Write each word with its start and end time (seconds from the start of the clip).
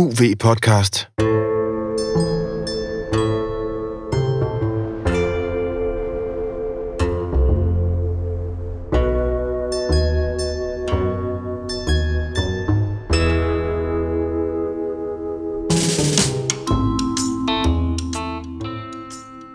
UV-podcast. 0.00 1.08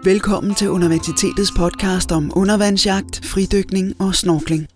Velkommen 0.04 0.56
til 0.56 0.70
Universitetets 0.70 1.52
podcast 1.58 2.12
om 2.12 2.32
undervandsjagt, 2.36 3.26
fridykning 3.26 4.02
og 4.02 4.16
snorkling. 4.16 4.68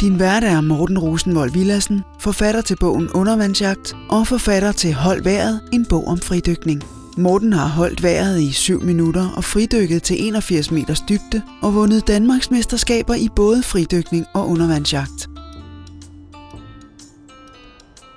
Din 0.00 0.18
vært 0.20 0.44
er 0.44 0.60
Morten 0.60 0.98
Rosenvold 0.98 1.52
Villassen, 1.52 2.02
forfatter 2.26 2.60
til 2.60 2.76
bogen 2.76 3.08
Undervandsjagt 3.10 3.96
og 4.08 4.26
forfatter 4.26 4.72
til 4.72 4.94
Hold 4.94 5.22
vejret, 5.22 5.68
en 5.72 5.86
bog 5.90 6.06
om 6.06 6.18
fridykning. 6.18 6.82
Morten 7.16 7.52
har 7.52 7.68
holdt 7.68 8.02
vejret 8.02 8.40
i 8.40 8.52
7 8.52 8.80
minutter 8.80 9.30
og 9.36 9.44
fridykket 9.44 10.02
til 10.02 10.26
81 10.26 10.70
meters 10.70 11.00
dybde 11.00 11.42
og 11.62 11.74
vundet 11.74 12.06
Danmarks 12.06 12.50
mesterskaber 12.50 13.14
i 13.14 13.28
både 13.36 13.62
fridykning 13.62 14.26
og 14.34 14.48
undervandsjagt. 14.48 15.28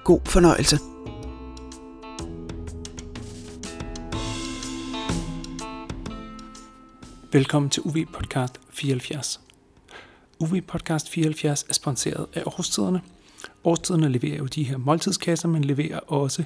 God 0.04 0.20
fornøjelse. 0.26 0.80
Velkommen 7.32 7.70
til 7.70 7.84
UV 7.86 8.06
Podcast 8.14 8.60
74. 8.70 9.40
UV 10.40 10.62
Podcast 10.62 11.10
74 11.10 11.66
er 11.70 11.74
sponsoreret 11.74 12.28
af 12.34 12.44
Årstiderne. 12.46 13.02
Årstiderne 13.64 14.10
leverer 14.10 14.38
jo 14.38 14.46
de 14.46 14.64
her 14.64 14.78
måltidskasser, 14.78 15.48
men 15.48 15.64
leverer 15.64 16.00
også 16.00 16.44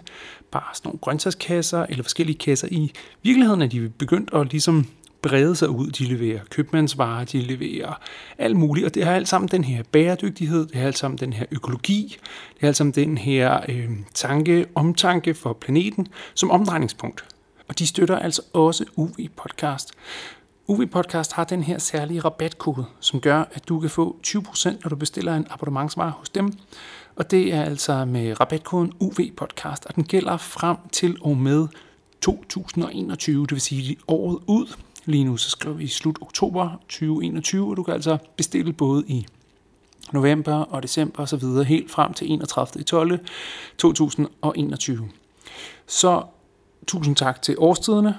bare 0.51 0.75
sådan 0.75 0.87
nogle 0.87 0.99
grøntsagskasser 0.99 1.85
eller 1.89 2.03
forskellige 2.03 2.37
kasser. 2.37 2.67
I 2.71 2.91
virkeligheden 3.23 3.61
er 3.61 3.67
de 3.67 3.89
begyndt 3.89 4.29
at 4.33 4.51
ligesom 4.51 4.85
brede 5.21 5.55
sig 5.55 5.69
ud. 5.69 5.87
De 5.87 6.03
leverer 6.03 6.39
købmandsvarer, 6.49 7.25
de 7.25 7.41
leverer 7.41 7.99
alt 8.37 8.55
muligt, 8.55 8.85
og 8.85 8.93
det 8.93 9.05
har 9.05 9.13
alt 9.13 9.27
sammen 9.27 9.47
den 9.47 9.63
her 9.63 9.83
bæredygtighed, 9.91 10.67
det 10.67 10.75
har 10.75 10.85
alt 10.85 10.97
sammen 10.97 11.17
den 11.17 11.33
her 11.33 11.45
økologi, 11.51 12.17
det 12.53 12.61
har 12.61 12.67
alt 12.67 12.77
sammen 12.77 12.93
den 12.93 13.17
her 13.17 13.59
øh, 13.69 13.89
tanke, 14.13 14.65
omtanke 14.75 15.33
for 15.33 15.53
planeten 15.53 16.07
som 16.33 16.51
omdrejningspunkt. 16.51 17.25
Og 17.67 17.79
de 17.79 17.87
støtter 17.87 18.19
altså 18.19 18.41
også 18.53 18.85
UV 18.95 19.15
Podcast. 19.35 19.91
UV 20.67 20.87
Podcast 20.87 21.33
har 21.33 21.43
den 21.43 21.63
her 21.63 21.77
særlige 21.77 22.19
rabatkode, 22.19 22.85
som 22.99 23.19
gør, 23.21 23.43
at 23.51 23.69
du 23.69 23.79
kan 23.79 23.89
få 23.89 24.19
20% 24.27 24.69
når 24.83 24.89
du 24.89 24.95
bestiller 24.95 25.35
en 25.35 25.47
abonnementsvare 25.49 26.11
hos 26.11 26.29
dem. 26.29 26.53
Og 27.15 27.31
det 27.31 27.53
er 27.53 27.63
altså 27.63 28.05
med 28.05 28.39
rabatkoden 28.39 28.93
UV 28.99 29.17
Podcast, 29.37 29.85
og 29.85 29.95
den 29.95 30.03
gælder 30.03 30.37
frem 30.37 30.77
til 30.91 31.17
og 31.21 31.37
med 31.37 31.67
2021, 32.21 33.41
det 33.41 33.51
vil 33.51 33.61
sige 33.61 33.97
året 34.07 34.39
ud. 34.47 34.75
Lige 35.05 35.23
nu 35.23 35.37
så 35.37 35.49
skriver 35.49 35.75
vi 35.75 35.87
slut 35.87 36.17
oktober 36.21 36.69
2021, 36.89 37.69
og 37.69 37.77
du 37.77 37.83
kan 37.83 37.93
altså 37.93 38.17
bestille 38.37 38.73
både 38.73 39.03
i 39.07 39.25
november 40.11 40.53
og 40.53 40.83
december 40.83 41.19
og 41.19 41.29
så 41.29 41.37
videre 41.37 41.63
helt 41.63 41.91
frem 41.91 42.13
til 42.13 42.31
31. 42.31 42.83
12. 42.83 43.19
2021. 43.77 45.09
Så 45.87 46.23
tusind 46.87 47.15
tak 47.15 47.41
til 47.41 47.55
årstiderne, 47.57 48.17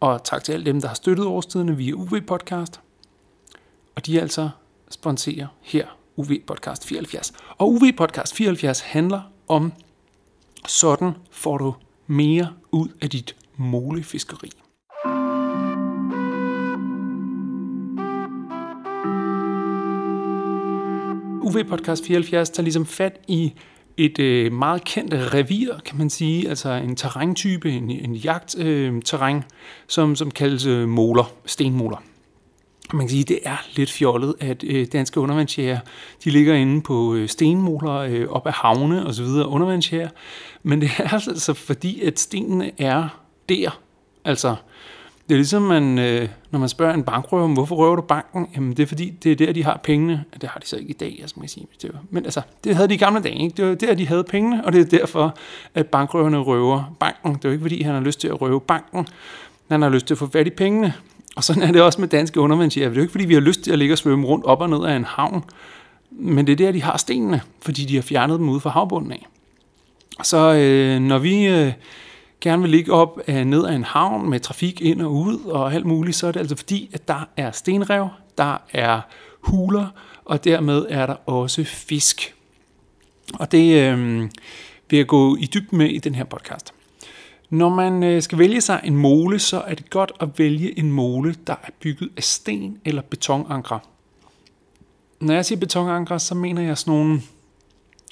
og 0.00 0.24
tak 0.24 0.44
til 0.44 0.52
alle 0.52 0.66
dem, 0.66 0.80
der 0.80 0.88
har 0.88 0.94
støttet 0.94 1.26
årstiderne 1.26 1.76
via 1.76 1.92
UV 1.92 2.20
Podcast. 2.26 2.80
Og 3.94 4.06
de 4.06 4.18
er 4.18 4.22
altså 4.22 4.50
sponsorer 4.90 5.46
her, 5.62 5.86
UV 6.16 6.30
Podcast 6.46 6.86
74. 6.86 7.32
Og 7.58 7.68
UV 7.68 7.92
Podcast 7.96 8.34
74 8.34 8.80
handler 8.80 9.20
om, 9.48 9.72
sådan 10.66 11.12
får 11.30 11.58
du 11.58 11.74
mere 12.06 12.48
ud 12.72 12.88
af 13.00 13.10
dit 13.10 13.36
molefiskeri. 13.56 14.50
UV 21.42 21.64
Podcast 21.68 22.06
74 22.06 22.50
tager 22.50 22.62
ligesom 22.62 22.86
fat 22.86 23.20
i 23.28 23.52
et 23.96 24.18
øh, 24.18 24.52
meget 24.52 24.84
kendt 24.84 25.14
revir, 25.14 25.78
kan 25.84 25.98
man 25.98 26.10
sige, 26.10 26.48
altså 26.48 26.72
en 26.72 26.96
terræntype, 26.96 27.70
en, 27.70 27.90
en 27.90 28.14
jagtterræn, 28.14 29.36
øh, 29.36 29.42
som, 29.86 30.16
som 30.16 30.30
kaldes 30.30 30.66
øh, 30.66 30.88
moler, 30.88 31.32
stenmoler. 31.46 32.02
Man 32.94 33.06
kan 33.06 33.10
sige, 33.10 33.24
det 33.24 33.38
er 33.42 33.56
lidt 33.76 33.90
fjollet, 33.90 34.34
at 34.40 34.64
øh, 34.66 34.86
danske 34.92 35.20
undervandsjæger, 35.20 35.78
de 36.24 36.30
ligger 36.30 36.54
inde 36.54 36.82
på 36.82 37.14
øh, 37.14 37.28
stenmoler 37.28 37.94
øh, 37.94 38.28
op 38.28 38.46
ad 38.46 38.52
havne 38.52 39.06
og 39.06 39.14
så 39.14 39.22
videre 39.22 39.48
undervandsjæger, 39.48 40.08
men 40.62 40.80
det 40.80 40.90
er 40.98 41.12
altså 41.12 41.54
fordi, 41.54 42.00
at 42.00 42.18
stenene 42.18 42.70
er 42.78 43.08
der, 43.48 43.80
altså 44.24 44.56
det 45.28 45.34
er 45.34 45.38
ligesom, 45.38 45.62
man, 45.62 45.98
øh, 45.98 46.28
når 46.50 46.58
man 46.58 46.68
spørger 46.68 46.94
en 46.94 47.02
bankrøver, 47.02 47.48
hvorfor 47.48 47.76
røver 47.76 47.96
du 47.96 48.02
banken? 48.02 48.48
Jamen, 48.56 48.70
det 48.70 48.82
er 48.82 48.86
fordi, 48.86 49.10
det 49.10 49.32
er 49.32 49.36
der, 49.36 49.52
de 49.52 49.64
har 49.64 49.80
pengene. 49.84 50.24
Det 50.40 50.48
har 50.48 50.60
de 50.60 50.66
så 50.66 50.76
ikke 50.76 50.90
i 50.90 50.92
dag, 50.92 51.18
altså, 51.20 51.34
man 51.36 51.42
kan 51.42 51.48
sige. 51.48 51.66
Det 51.82 51.90
var, 51.92 52.00
men 52.10 52.24
altså, 52.24 52.42
det 52.64 52.76
havde 52.76 52.88
de 52.88 52.94
i 52.94 52.96
gamle 52.96 53.22
dage. 53.22 53.42
Ikke? 53.42 53.56
Det 53.56 53.68
var 53.68 53.74
der, 53.74 53.94
de 53.94 54.06
havde 54.06 54.24
pengene, 54.24 54.64
og 54.64 54.72
det 54.72 54.80
er 54.80 54.98
derfor, 54.98 55.36
at 55.74 55.86
bankrøverne 55.86 56.38
røver 56.38 56.96
banken. 57.00 57.34
Det 57.34 57.44
er 57.44 57.48
jo 57.48 57.52
ikke, 57.52 57.62
fordi 57.62 57.82
han 57.82 57.94
har 57.94 58.00
lyst 58.00 58.20
til 58.20 58.28
at 58.28 58.40
røve 58.40 58.60
banken. 58.60 59.06
Han 59.70 59.82
har 59.82 59.88
lyst 59.88 60.06
til 60.06 60.14
at 60.14 60.18
få 60.18 60.26
fat 60.26 60.46
i 60.46 60.50
pengene. 60.50 60.94
Og 61.36 61.44
sådan 61.44 61.62
er 61.62 61.72
det 61.72 61.82
også 61.82 62.00
med 62.00 62.08
danske 62.08 62.40
undervandsjæger. 62.40 62.88
Det 62.88 62.96
er 62.96 63.00
jo 63.00 63.02
ikke, 63.02 63.12
fordi 63.12 63.24
vi 63.24 63.34
har 63.34 63.40
lyst 63.40 63.60
til 63.60 63.72
at 63.72 63.78
ligge 63.78 63.94
og 63.94 63.98
svømme 63.98 64.26
rundt 64.26 64.44
op 64.44 64.60
og 64.60 64.70
ned 64.70 64.84
af 64.84 64.96
en 64.96 65.04
havn. 65.04 65.44
Men 66.10 66.46
det 66.46 66.52
er 66.52 66.56
der, 66.56 66.72
de 66.72 66.82
har 66.82 66.96
stenene, 66.96 67.40
fordi 67.62 67.84
de 67.84 67.94
har 67.94 68.02
fjernet 68.02 68.38
dem 68.38 68.48
ud 68.48 68.60
fra 68.60 68.70
havbunden 68.70 69.12
af. 69.12 69.26
Så 70.22 70.54
øh, 70.54 71.00
når 71.00 71.18
vi... 71.18 71.46
Øh, 71.46 71.72
gerne 72.44 72.62
vil 72.62 72.70
ligge 72.70 72.92
op 72.92 73.20
øh, 73.28 73.44
ned 73.44 73.64
af 73.64 73.74
en 73.74 73.84
havn 73.84 74.30
med 74.30 74.40
trafik 74.40 74.80
ind 74.80 75.02
og 75.02 75.12
ud 75.12 75.38
og 75.44 75.74
alt 75.74 75.86
muligt, 75.86 76.16
så 76.16 76.26
er 76.26 76.32
det 76.32 76.40
altså 76.40 76.56
fordi, 76.56 76.90
at 76.92 77.08
der 77.08 77.28
er 77.36 77.50
stenrev, 77.50 78.08
der 78.38 78.56
er 78.72 79.00
huler, 79.40 79.86
og 80.24 80.44
dermed 80.44 80.86
er 80.88 81.06
der 81.06 81.14
også 81.28 81.64
fisk. 81.64 82.34
Og 83.34 83.52
det 83.52 83.82
øh, 83.82 84.20
vil 84.90 84.96
jeg 84.96 85.06
gå 85.06 85.36
i 85.36 85.48
dybden 85.54 85.78
med 85.78 85.88
i 85.88 85.98
den 85.98 86.14
her 86.14 86.24
podcast. 86.24 86.73
Når 87.50 87.68
man 87.68 88.02
øh, 88.02 88.22
skal 88.22 88.38
vælge 88.38 88.60
sig 88.60 88.80
en 88.84 88.96
mole, 88.96 89.38
så 89.38 89.60
er 89.60 89.74
det 89.74 89.90
godt 89.90 90.12
at 90.20 90.38
vælge 90.38 90.78
en 90.78 90.92
mole, 90.92 91.34
der 91.46 91.54
er 91.62 91.70
bygget 91.80 92.10
af 92.16 92.22
sten 92.22 92.80
eller 92.84 93.02
betonankre. 93.02 93.80
Når 95.20 95.34
jeg 95.34 95.44
siger 95.44 95.58
betonankre, 95.58 96.20
så 96.20 96.34
mener 96.34 96.62
jeg 96.62 96.78
sådan 96.78 96.94
nogle, 96.94 97.20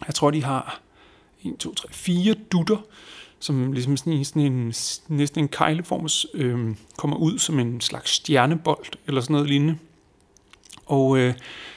jeg 0.07 0.15
tror 0.15 0.31
de 0.31 0.45
har 0.45 0.81
1, 1.45 1.57
2, 1.59 1.75
3, 1.75 1.89
4 1.91 2.35
dutter, 2.35 2.77
som 3.39 3.73
ligesom 3.73 3.97
sådan, 3.97 4.25
sådan 4.25 4.43
en, 4.43 4.75
næsten 5.09 5.45
en 5.45 5.49
kejleform 5.49 6.09
øh, 6.35 6.77
kommer 6.97 7.17
ud 7.17 7.39
som 7.39 7.59
en 7.59 7.81
slags 7.81 8.11
stjernebold 8.11 8.87
eller 9.07 9.21
sådan 9.21 9.35
noget 9.35 9.49
lignende. 9.49 9.79
Og 10.87 11.19
øh, 11.19 11.35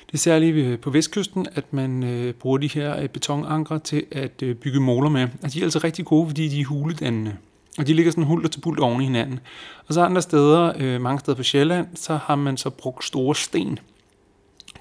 det 0.07 0.13
er 0.13 0.17
særligt 0.17 0.55
øh, 0.55 0.79
på 0.79 0.89
vestkysten, 0.89 1.47
at 1.55 1.73
man 1.73 2.03
øh, 2.03 2.33
bruger 2.33 2.57
de 2.57 2.67
her 2.67 3.01
øh, 3.01 3.09
betonankre 3.09 3.79
til 3.79 4.05
at 4.11 4.43
øh, 4.43 4.55
bygge 4.55 4.79
måler 4.79 5.09
med. 5.09 5.27
Og 5.43 5.53
de 5.53 5.59
er 5.59 5.63
altså 5.63 5.79
rigtig 5.83 6.05
gode, 6.05 6.27
fordi 6.27 6.47
de 6.47 6.61
er 6.61 6.65
huledannende. 6.65 7.35
Og 7.77 7.87
de 7.87 7.93
ligger 7.93 8.11
sådan 8.11 8.23
hulter 8.23 8.49
til 8.49 8.59
bult 8.59 8.79
oven 8.79 9.01
i 9.01 9.05
hinanden. 9.05 9.39
Og 9.87 9.93
så 9.93 10.01
andre 10.01 10.21
steder, 10.21 10.73
øh, 10.79 11.01
mange 11.01 11.19
steder 11.19 11.37
på 11.37 11.43
Sjælland, 11.43 11.87
så 11.95 12.19
har 12.23 12.35
man 12.35 12.57
så 12.57 12.69
brugt 12.69 13.05
store 13.05 13.35
sten 13.35 13.79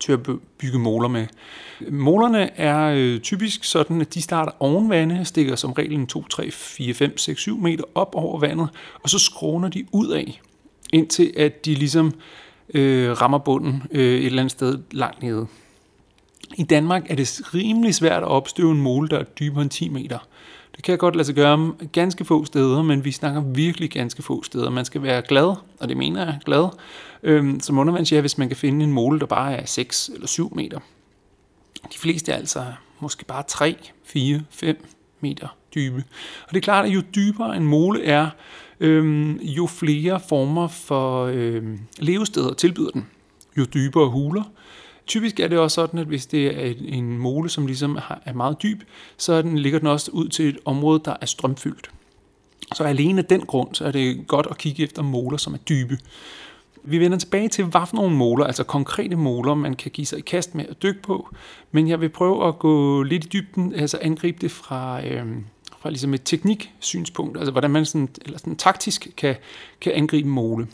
til 0.00 0.12
at 0.12 0.20
bygge 0.58 0.78
måler 0.78 1.08
med. 1.08 1.26
Målerne 1.90 2.58
er 2.58 2.94
øh, 2.96 3.20
typisk 3.20 3.64
sådan, 3.64 4.00
at 4.00 4.14
de 4.14 4.22
starter 4.22 4.52
oven 4.60 4.90
vandet, 4.90 5.26
stikker 5.26 5.56
som 5.56 5.72
regel 5.72 6.06
2, 6.06 6.22
3, 6.22 6.50
4, 6.50 6.94
5, 6.94 7.18
6, 7.18 7.40
7 7.40 7.58
meter 7.58 7.84
op 7.94 8.14
over 8.14 8.40
vandet, 8.40 8.68
og 9.02 9.10
så 9.10 9.18
skråner 9.18 9.68
de 9.68 9.84
ud 9.92 10.08
af, 10.08 10.40
indtil 10.92 11.32
at 11.36 11.64
de 11.64 11.74
ligesom 11.74 12.12
øh, 12.74 13.10
rammer 13.10 13.38
bunden 13.38 13.82
øh, 13.90 14.14
et 14.14 14.26
eller 14.26 14.42
andet 14.42 14.52
sted 14.52 14.78
langt 14.90 15.22
nede. 15.22 15.46
I 16.56 16.62
Danmark 16.62 17.10
er 17.10 17.14
det 17.14 17.54
rimelig 17.54 17.94
svært 17.94 18.22
at 18.22 18.28
opstøve 18.28 18.72
en 18.72 18.80
måle, 18.80 19.08
der 19.08 19.18
er 19.18 19.24
dybere 19.24 19.62
end 19.62 19.70
10 19.70 19.88
meter. 19.88 20.18
Det 20.76 20.84
kan 20.84 20.92
jeg 20.92 20.98
godt 20.98 21.16
lade 21.16 21.26
sig 21.26 21.34
gøre 21.34 21.72
ganske 21.92 22.24
få 22.24 22.44
steder, 22.44 22.82
men 22.82 23.04
vi 23.04 23.12
snakker 23.12 23.40
virkelig 23.40 23.90
ganske 23.90 24.22
få 24.22 24.42
steder. 24.42 24.70
Man 24.70 24.84
skal 24.84 25.02
være 25.02 25.22
glad, 25.22 25.56
og 25.80 25.88
det 25.88 25.96
mener 25.96 26.24
jeg, 26.24 26.38
glad, 26.44 26.68
øhm, 27.22 27.60
som 27.60 27.78
undervandsjæger, 27.78 28.20
hvis 28.20 28.38
man 28.38 28.48
kan 28.48 28.56
finde 28.56 28.84
en 28.84 28.92
måle, 28.92 29.20
der 29.20 29.26
bare 29.26 29.54
er 29.56 29.66
6 29.66 30.10
eller 30.14 30.26
7 30.26 30.54
meter. 30.54 30.78
De 31.92 31.98
fleste 31.98 32.32
er 32.32 32.36
altså 32.36 32.64
måske 33.00 33.24
bare 33.24 33.42
3, 33.48 33.76
4, 34.04 34.42
5 34.50 34.86
meter 35.20 35.48
dybe. 35.74 36.04
Og 36.42 36.50
det 36.50 36.56
er 36.56 36.60
klart, 36.60 36.84
at 36.84 36.90
jo 36.90 37.02
dybere 37.14 37.56
en 37.56 37.64
mole 37.64 38.04
er, 38.04 38.30
øhm, 38.80 39.36
jo 39.36 39.66
flere 39.66 40.20
former 40.28 40.68
for 40.68 41.24
øhm, 41.24 41.78
levesteder 41.98 42.54
tilbyder 42.54 42.90
den. 42.90 43.06
Jo 43.58 43.64
dybere 43.64 44.10
huler, 44.10 44.42
Typisk 45.06 45.40
er 45.40 45.48
det 45.48 45.58
også 45.58 45.74
sådan, 45.74 46.00
at 46.00 46.06
hvis 46.06 46.26
det 46.26 46.46
er 46.46 46.74
en 46.78 47.18
mole, 47.18 47.48
som 47.48 47.66
ligesom 47.66 47.98
er 48.24 48.32
meget 48.32 48.62
dyb, 48.62 48.82
så 49.16 49.42
den, 49.42 49.58
ligger 49.58 49.78
den 49.78 49.88
også 49.88 50.10
ud 50.10 50.28
til 50.28 50.48
et 50.48 50.58
område, 50.64 51.00
der 51.04 51.16
er 51.20 51.26
strømfyldt. 51.26 51.90
Så 52.74 52.84
alene 52.84 53.18
af 53.18 53.24
den 53.24 53.40
grund, 53.40 53.74
så 53.74 53.84
er 53.84 53.90
det 53.90 54.26
godt 54.26 54.46
at 54.50 54.58
kigge 54.58 54.82
efter 54.82 55.02
måler, 55.02 55.36
som 55.36 55.54
er 55.54 55.58
dybe. 55.58 55.98
Vi 56.84 56.98
vender 56.98 57.18
tilbage 57.18 57.48
til, 57.48 57.64
hvad 57.64 57.80
for 57.86 57.96
nogle 57.96 58.16
måler, 58.16 58.44
altså 58.44 58.64
konkrete 58.64 59.16
måler, 59.16 59.54
man 59.54 59.74
kan 59.74 59.90
give 59.90 60.06
sig 60.06 60.18
i 60.18 60.22
kast 60.22 60.54
med 60.54 60.64
at 60.68 60.82
dykke 60.82 61.02
på. 61.02 61.28
Men 61.72 61.88
jeg 61.88 62.00
vil 62.00 62.08
prøve 62.08 62.48
at 62.48 62.58
gå 62.58 63.02
lidt 63.02 63.24
i 63.24 63.28
dybden, 63.28 63.74
altså 63.74 63.98
angribe 64.02 64.38
det 64.40 64.50
fra, 64.50 65.06
øh, 65.06 65.26
fra 65.84 65.90
ligesom 65.90 66.14
et 66.14 66.22
tekniksynspunkt, 66.24 67.38
altså 67.38 67.50
hvordan 67.52 67.70
man 67.70 67.84
sådan, 67.84 68.08
eller 68.24 68.38
sådan 68.38 68.56
taktisk 68.56 69.08
kan, 69.16 69.36
kan 69.80 69.92
angribe 69.92 70.28
måle. 70.28 70.68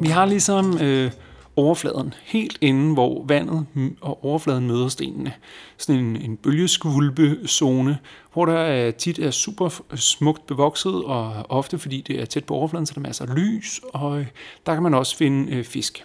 Vi 0.00 0.08
har 0.08 0.26
ligesom 0.26 0.78
øh, 0.78 1.10
overfladen, 1.56 2.14
helt 2.22 2.58
inden 2.60 2.92
hvor 2.92 3.24
vandet 3.24 3.66
og 4.00 4.24
overfladen 4.24 4.66
møder 4.66 4.88
stenene. 4.88 5.32
Sådan 5.76 6.04
en, 6.04 6.16
en 6.16 6.36
bølgeskvulpezone, 6.36 7.98
hvor 8.32 8.46
der 8.46 8.58
er, 8.58 8.90
tit 8.90 9.18
er 9.18 9.30
super 9.30 9.82
smukt 9.94 10.46
bevokset, 10.46 11.04
og 11.04 11.32
ofte 11.48 11.78
fordi 11.78 12.00
det 12.00 12.20
er 12.20 12.24
tæt 12.24 12.44
på 12.44 12.54
overfladen, 12.54 12.86
så 12.86 12.94
der 12.94 13.00
er 13.00 13.02
masser 13.02 13.26
af 13.26 13.34
lys, 13.36 13.80
og 13.92 14.20
øh, 14.20 14.26
der 14.66 14.74
kan 14.74 14.82
man 14.82 14.94
også 14.94 15.16
finde 15.16 15.52
øh, 15.52 15.64
fisk. 15.64 16.04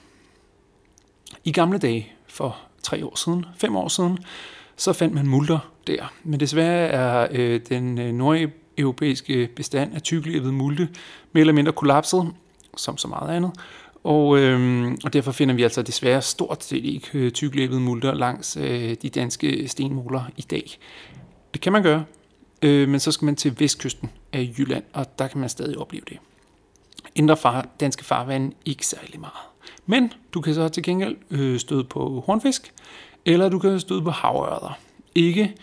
I 1.43 1.51
gamle 1.51 1.77
dage, 1.77 2.11
for 2.27 2.57
tre 2.83 3.05
år 3.05 3.15
siden, 3.15 3.45
fem 3.57 3.75
år 3.75 3.87
siden, 3.87 4.17
så 4.75 4.93
fandt 4.93 5.13
man 5.13 5.27
multer 5.27 5.72
der. 5.87 6.13
Men 6.23 6.39
desværre 6.39 6.87
er 6.87 7.27
øh, 7.31 7.61
den 7.69 7.99
øh, 7.99 8.13
nordeuropæiske 8.13 9.49
bestand 9.55 9.95
af 9.95 10.01
tyklæbet 10.01 10.53
multe 10.53 10.89
mere 11.33 11.41
eller 11.41 11.53
mindre 11.53 11.71
kollapset, 11.71 12.31
som 12.77 12.97
så 12.97 13.07
meget 13.07 13.35
andet. 13.35 13.51
Og, 14.03 14.39
øh, 14.39 14.91
og 15.03 15.13
derfor 15.13 15.31
finder 15.31 15.55
vi 15.55 15.63
altså 15.63 15.81
desværre 15.81 16.21
stort 16.21 16.63
set 16.63 16.85
ikke 16.85 17.07
øh, 17.13 17.31
tyklæbet 17.31 17.81
multer 17.81 18.13
langs 18.13 18.57
øh, 18.57 18.95
de 19.01 19.09
danske 19.09 19.67
stenmuler 19.67 20.23
i 20.37 20.41
dag. 20.41 20.77
Det 21.53 21.61
kan 21.61 21.71
man 21.71 21.83
gøre, 21.83 22.03
øh, 22.61 22.89
men 22.89 22.99
så 22.99 23.11
skal 23.11 23.25
man 23.25 23.35
til 23.35 23.59
vestkysten 23.59 24.09
af 24.33 24.53
Jylland, 24.57 24.83
og 24.93 25.19
der 25.19 25.27
kan 25.27 25.39
man 25.39 25.49
stadig 25.49 25.77
opleve 25.77 26.03
det. 26.09 26.17
Indre 27.15 27.37
far, 27.37 27.67
danske 27.79 28.05
farvand 28.05 28.53
ikke 28.65 28.87
særlig 28.87 29.19
meget. 29.19 29.33
Men 29.85 30.13
du 30.33 30.41
kan 30.41 30.53
så 30.53 30.69
til 30.69 30.83
gengæld 30.83 31.15
øh, 31.31 31.59
støde 31.59 31.83
på 31.83 32.23
hornfisk, 32.25 32.73
eller 33.25 33.49
du 33.49 33.59
kan 33.59 33.79
støde 33.79 34.01
på 34.01 34.09
havørder. 34.09 34.77
Ikke 35.15 35.55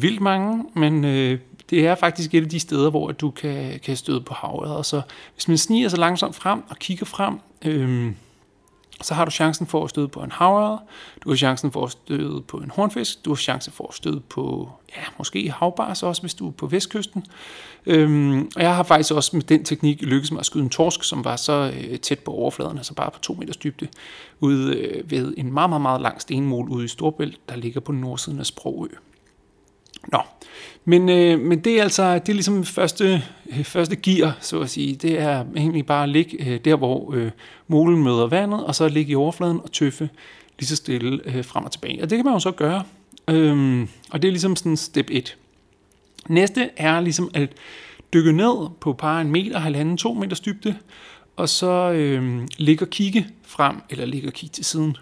vildt 0.00 0.20
mange, 0.20 0.64
men 0.74 1.04
øh, 1.04 1.38
det 1.70 1.86
er 1.86 1.94
faktisk 1.94 2.34
et 2.34 2.42
af 2.42 2.48
de 2.48 2.60
steder, 2.60 2.90
hvor 2.90 3.12
du 3.12 3.30
kan, 3.30 3.80
kan 3.84 3.96
støde 3.96 4.20
på 4.20 4.34
havørder. 4.34 4.82
Så 4.82 5.02
hvis 5.34 5.48
man 5.48 5.58
sniger 5.58 5.88
sig 5.88 5.98
langsomt 5.98 6.34
frem 6.34 6.62
og 6.68 6.76
kigger 6.76 7.06
frem, 7.06 7.38
øh, 7.64 8.12
så 9.02 9.14
har 9.14 9.24
du 9.24 9.30
chancen 9.30 9.66
for 9.66 9.84
at 9.84 9.90
støde 9.90 10.08
på 10.08 10.20
en 10.20 10.32
havørred, 10.32 10.78
du 11.24 11.28
har 11.28 11.36
chancen 11.36 11.72
for 11.72 11.84
at 11.84 11.90
støde 11.90 12.40
på 12.40 12.56
en 12.56 12.70
hornfisk, 12.70 13.24
du 13.24 13.30
har 13.30 13.36
chancen 13.36 13.72
for 13.72 13.88
at 13.88 13.94
støde 13.94 14.20
på, 14.20 14.70
ja, 14.96 15.02
måske 15.18 15.50
havbars 15.50 16.02
også, 16.02 16.22
hvis 16.22 16.34
du 16.34 16.48
er 16.48 16.52
på 16.52 16.66
vestkysten. 16.66 17.24
Øhm, 17.86 18.50
og 18.56 18.62
jeg 18.62 18.76
har 18.76 18.82
faktisk 18.82 19.14
også 19.14 19.36
med 19.36 19.42
den 19.42 19.64
teknik 19.64 20.02
lykkes 20.02 20.32
mig 20.32 20.40
at 20.40 20.46
skyde 20.46 20.64
en 20.64 20.70
torsk, 20.70 21.04
som 21.04 21.24
var 21.24 21.36
så 21.36 21.72
øh, 21.74 21.98
tæt 21.98 22.18
på 22.18 22.30
overfladen, 22.30 22.76
altså 22.76 22.94
bare 22.94 23.10
på 23.10 23.18
to 23.18 23.34
meters 23.34 23.56
dybde, 23.56 23.88
ude 24.40 24.76
øh, 24.76 25.10
ved 25.10 25.34
en 25.36 25.52
meget, 25.52 25.70
meget, 25.70 25.82
meget 25.82 26.00
lang 26.00 26.20
stenmål 26.20 26.68
ude 26.68 26.84
i 26.84 26.88
Storbælt, 26.88 27.38
der 27.48 27.56
ligger 27.56 27.80
på 27.80 27.92
nordsiden 27.92 28.38
af 28.38 28.46
Sprogø. 28.46 28.88
Nå, 30.12 30.18
men, 30.84 31.08
øh, 31.08 31.40
men 31.40 31.60
det 31.60 31.78
er 31.78 31.82
altså 31.82 32.14
det 32.18 32.28
er 32.28 32.32
ligesom 32.32 32.64
første, 32.64 33.22
øh, 33.46 33.64
første 33.64 33.96
gear, 33.96 34.38
så 34.40 34.60
at 34.60 34.70
sige. 34.70 34.94
Det 34.94 35.20
er 35.20 35.44
egentlig 35.56 35.86
bare 35.86 36.02
at 36.02 36.08
ligge 36.08 36.50
øh, 36.50 36.60
der, 36.64 36.76
hvor 36.76 37.14
øh, 37.14 37.30
molen 37.68 38.02
møder 38.02 38.26
vandet, 38.26 38.64
og 38.64 38.74
så 38.74 38.88
ligge 38.88 39.12
i 39.12 39.14
overfladen 39.14 39.60
og 39.60 39.72
tøffe 39.72 40.08
lige 40.58 40.68
så 40.68 40.76
stille 40.76 41.20
øh, 41.24 41.44
frem 41.44 41.64
og 41.64 41.72
tilbage. 41.72 42.02
Og 42.02 42.10
det 42.10 42.18
kan 42.18 42.24
man 42.24 42.34
jo 42.34 42.40
så 42.40 42.50
gøre. 42.50 42.84
Øhm, 43.28 43.88
og 44.10 44.22
det 44.22 44.28
er 44.28 44.32
ligesom 44.32 44.56
sådan 44.56 44.76
step 44.76 45.06
1. 45.10 45.36
Næste 46.28 46.70
er 46.76 47.00
ligesom 47.00 47.30
at 47.34 47.48
dykke 48.12 48.32
ned 48.32 48.68
på 48.80 48.92
par 48.92 49.20
en 49.20 49.30
meter, 49.30 49.58
halvanden, 49.58 49.96
to 49.96 50.14
meters 50.14 50.40
dybde, 50.40 50.76
og 51.36 51.48
så 51.48 51.92
øh, 51.92 52.48
ligge 52.56 52.84
og 52.84 52.90
kigge 52.90 53.26
frem, 53.42 53.76
eller 53.90 54.04
ligge 54.04 54.28
og 54.28 54.32
kigge 54.32 54.52
til 54.52 54.64
siden. 54.64 54.96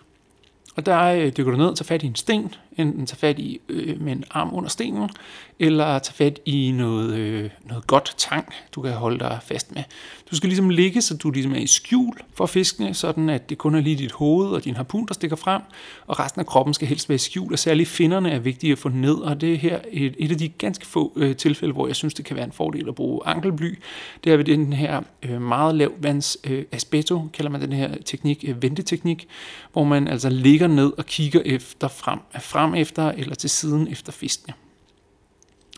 Og 0.77 0.87
der 0.87 1.03
øh, 1.03 1.33
dykker 1.37 1.53
du 1.53 1.59
ned 1.59 1.67
og 1.67 1.77
tager 1.77 1.87
fat 1.87 2.03
i 2.03 2.07
en 2.07 2.15
sten, 2.15 2.55
enten 2.77 3.07
tage 3.07 3.19
fat 3.19 3.39
i 3.39 3.61
øh, 3.69 4.01
med 4.01 4.13
en 4.13 4.25
arm 4.31 4.55
under 4.55 4.71
stenen, 4.71 5.11
eller 5.59 5.99
tage 5.99 6.15
fat 6.15 6.41
i 6.47 6.71
noget, 6.71 7.15
øh, 7.15 7.51
noget 7.65 7.87
godt 7.87 8.15
tang, 8.17 8.53
du 8.75 8.83
kan 8.83 8.93
holde 8.93 9.19
dig 9.19 9.39
fast 9.43 9.75
med. 9.75 9.83
Du 10.31 10.37
skal 10.37 10.49
ligesom 10.49 10.71
ligge, 10.71 11.03
så 11.03 11.17
du 11.17 11.31
ligesom 11.31 11.53
er 11.53 11.59
i 11.59 11.67
skjul 11.67 12.15
for 12.35 12.47
fiskene, 12.47 12.95
sådan 12.95 13.31
at 13.31 13.51
det 13.51 13.59
kun 13.59 13.75
er 13.75 13.81
lige 13.81 13.97
dit 13.97 14.13
hoved 14.13 14.49
og 14.49 14.65
din 14.65 14.77
harpun, 14.77 15.07
der 15.07 15.15
stikker 15.15 15.37
frem, 15.37 15.63
og 16.07 16.19
resten 16.19 16.41
af 16.41 16.47
kroppen 16.47 16.75
skal 16.75 16.89
helst 16.89 17.09
være 17.09 17.15
i 17.15 17.19
skjul, 17.19 17.53
og 17.53 17.59
særligt 17.59 17.89
finnerne 17.89 18.31
er 18.31 18.39
vigtige 18.39 18.73
at 18.73 18.79
få 18.79 18.89
ned, 18.89 19.15
og 19.15 19.41
det 19.41 19.53
er 19.53 19.57
her 19.57 19.81
et, 19.91 20.15
et 20.19 20.31
af 20.31 20.39
de 20.39 20.49
ganske 20.49 20.87
få 20.87 21.13
øh, 21.17 21.37
tilfælde, 21.37 21.73
hvor 21.73 21.87
jeg 21.87 21.97
synes, 21.97 22.15
det 22.15 22.25
kan 22.25 22.37
være 22.37 22.45
en 22.45 22.53
fordel 22.53 22.89
at 22.89 22.95
bruge 22.95 23.21
ankelbly. 23.25 23.79
Det 24.25 24.33
er 24.33 24.37
ved 24.37 24.45
den 24.45 24.73
her 24.73 25.03
øh, 25.23 25.43
meget 25.43 25.75
lav 25.75 25.93
vands 25.99 26.37
øh, 26.45 26.65
aspeto, 26.73 27.29
kalder 27.33 27.51
man 27.51 27.61
den 27.61 27.73
her 27.73 27.95
teknik, 28.05 28.45
øh, 28.49 28.63
venteteknik, 28.63 29.29
hvor 29.73 29.85
man 29.85 30.09
altså 30.09 30.29
ligger 30.29 30.67
ned 30.67 30.93
og 30.99 31.07
kigger 31.07 31.41
efter 31.45 31.89
frem, 31.89 32.19
frem 32.41 32.62
efter 32.75 33.09
eller 33.09 33.35
til 33.35 33.51
siden 33.51 33.89
efter 33.89 34.13
fiskene 34.13 34.55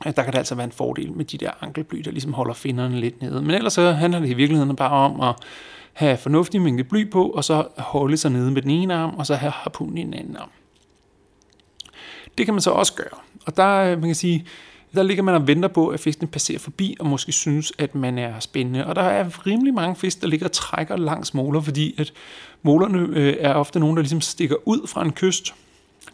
der 0.04 0.22
kan 0.22 0.32
det 0.32 0.38
altså 0.38 0.54
være 0.54 0.64
en 0.64 0.72
fordel 0.72 1.12
med 1.12 1.24
de 1.24 1.38
der 1.38 1.50
ankelbly, 1.60 1.98
der 1.98 2.10
ligesom 2.10 2.32
holder 2.32 2.54
finderne 2.54 3.00
lidt 3.00 3.22
nede. 3.22 3.42
Men 3.42 3.50
ellers 3.50 3.72
så 3.72 3.92
handler 3.92 4.20
det 4.20 4.28
i 4.28 4.34
virkeligheden 4.34 4.76
bare 4.76 4.90
om 4.90 5.20
at 5.20 5.34
have 5.92 6.16
fornuftig 6.16 6.62
mængde 6.62 6.84
bly 6.84 7.10
på, 7.10 7.28
og 7.28 7.44
så 7.44 7.66
holde 7.78 8.16
sig 8.16 8.30
nede 8.30 8.50
med 8.50 8.62
den 8.62 8.70
ene 8.70 8.94
arm, 8.94 9.14
og 9.14 9.26
så 9.26 9.34
have 9.34 9.52
harpunen 9.52 9.98
i 9.98 10.02
den 10.04 10.14
anden 10.14 10.36
arm. 10.36 10.50
Det 12.38 12.46
kan 12.46 12.54
man 12.54 12.60
så 12.60 12.70
også 12.70 12.94
gøre. 12.94 13.18
Og 13.46 13.56
der, 13.56 13.76
øh, 13.76 13.90
man 13.90 14.08
kan 14.08 14.14
sige, 14.14 14.46
der 14.94 15.02
ligger 15.02 15.22
man 15.22 15.34
og 15.34 15.46
venter 15.46 15.68
på, 15.68 15.88
at 15.88 16.00
fiskene 16.00 16.28
passerer 16.28 16.58
forbi, 16.58 16.96
og 17.00 17.06
måske 17.06 17.32
synes, 17.32 17.72
at 17.78 17.94
man 17.94 18.18
er 18.18 18.40
spændende. 18.40 18.86
Og 18.86 18.96
der 18.96 19.02
er 19.02 19.46
rimelig 19.46 19.74
mange 19.74 19.96
fisk, 19.96 20.20
der 20.20 20.26
ligger 20.26 20.46
og 20.46 20.52
trækker 20.52 20.96
langs 20.96 21.34
måler, 21.34 21.60
fordi 21.60 21.94
at 21.98 22.12
målerne 22.62 22.98
øh, 22.98 23.36
er 23.40 23.54
ofte 23.54 23.80
nogen, 23.80 23.96
der 23.96 24.02
ligesom 24.02 24.20
stikker 24.20 24.56
ud 24.64 24.86
fra 24.86 25.02
en 25.02 25.12
kyst. 25.12 25.54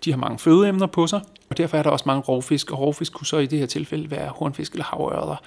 De 0.05 0.11
har 0.11 0.19
mange 0.19 0.39
fødeemner 0.39 0.87
på 0.87 1.07
sig, 1.07 1.21
og 1.51 1.57
derfor 1.57 1.79
er 1.79 1.83
der 1.83 1.91
også 1.91 2.05
mange 2.07 2.23
rovfisk, 2.23 2.71
og 2.71 2.79
rovfisk 2.79 3.13
kunne 3.13 3.27
så 3.27 3.39
i 3.39 3.47
det 3.47 3.59
her 3.59 3.67
tilfælde 3.67 4.11
være 4.11 4.29
hornfisk 4.29 4.73
eller 4.73 4.85
havørder, 4.85 5.43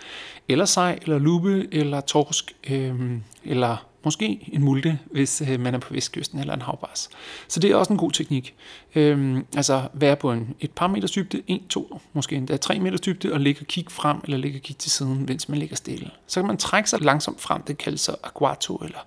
eller 0.47 0.65
sej, 0.65 0.99
eller 1.01 1.19
lube, 1.19 1.73
eller 1.73 2.01
torsk, 2.01 2.55
øh, 2.69 3.11
eller 3.43 3.85
måske 4.03 4.49
en 4.53 4.63
multe, 4.63 4.99
hvis 5.11 5.43
øh, 5.49 5.59
man 5.59 5.73
er 5.73 5.79
på 5.79 5.93
vestkysten, 5.93 6.39
eller 6.39 6.53
en 6.53 6.61
havbars. 6.61 7.09
Så 7.47 7.59
det 7.59 7.71
er 7.71 7.75
også 7.75 7.93
en 7.93 7.99
god 7.99 8.11
teknik. 8.11 8.53
Øhm, 8.95 9.45
altså 9.55 9.81
være 9.93 10.15
på 10.15 10.31
en, 10.31 10.55
et 10.59 10.71
par 10.71 10.87
meters 10.87 11.11
dybde, 11.11 11.41
en, 11.47 11.67
to, 11.69 12.01
måske 12.13 12.35
endda 12.35 12.57
tre 12.57 12.79
meters 12.79 13.01
dybde, 13.01 13.33
og 13.33 13.39
ligge 13.39 13.61
og 13.61 13.67
kigge 13.67 13.91
frem, 13.91 14.17
eller 14.23 14.37
ligge 14.37 14.57
og 14.57 14.61
kigge 14.61 14.79
til 14.79 14.91
siden, 14.91 15.25
mens 15.27 15.49
man 15.49 15.59
ligger 15.59 15.75
stille. 15.75 16.09
Så 16.27 16.39
kan 16.39 16.47
man 16.47 16.57
trække 16.57 16.89
sig 16.89 17.01
langsomt 17.01 17.41
frem, 17.41 17.61
det 17.61 17.77
kaldes 17.77 18.01
så 18.01 18.15
aguato, 18.23 18.75
eller 18.75 18.99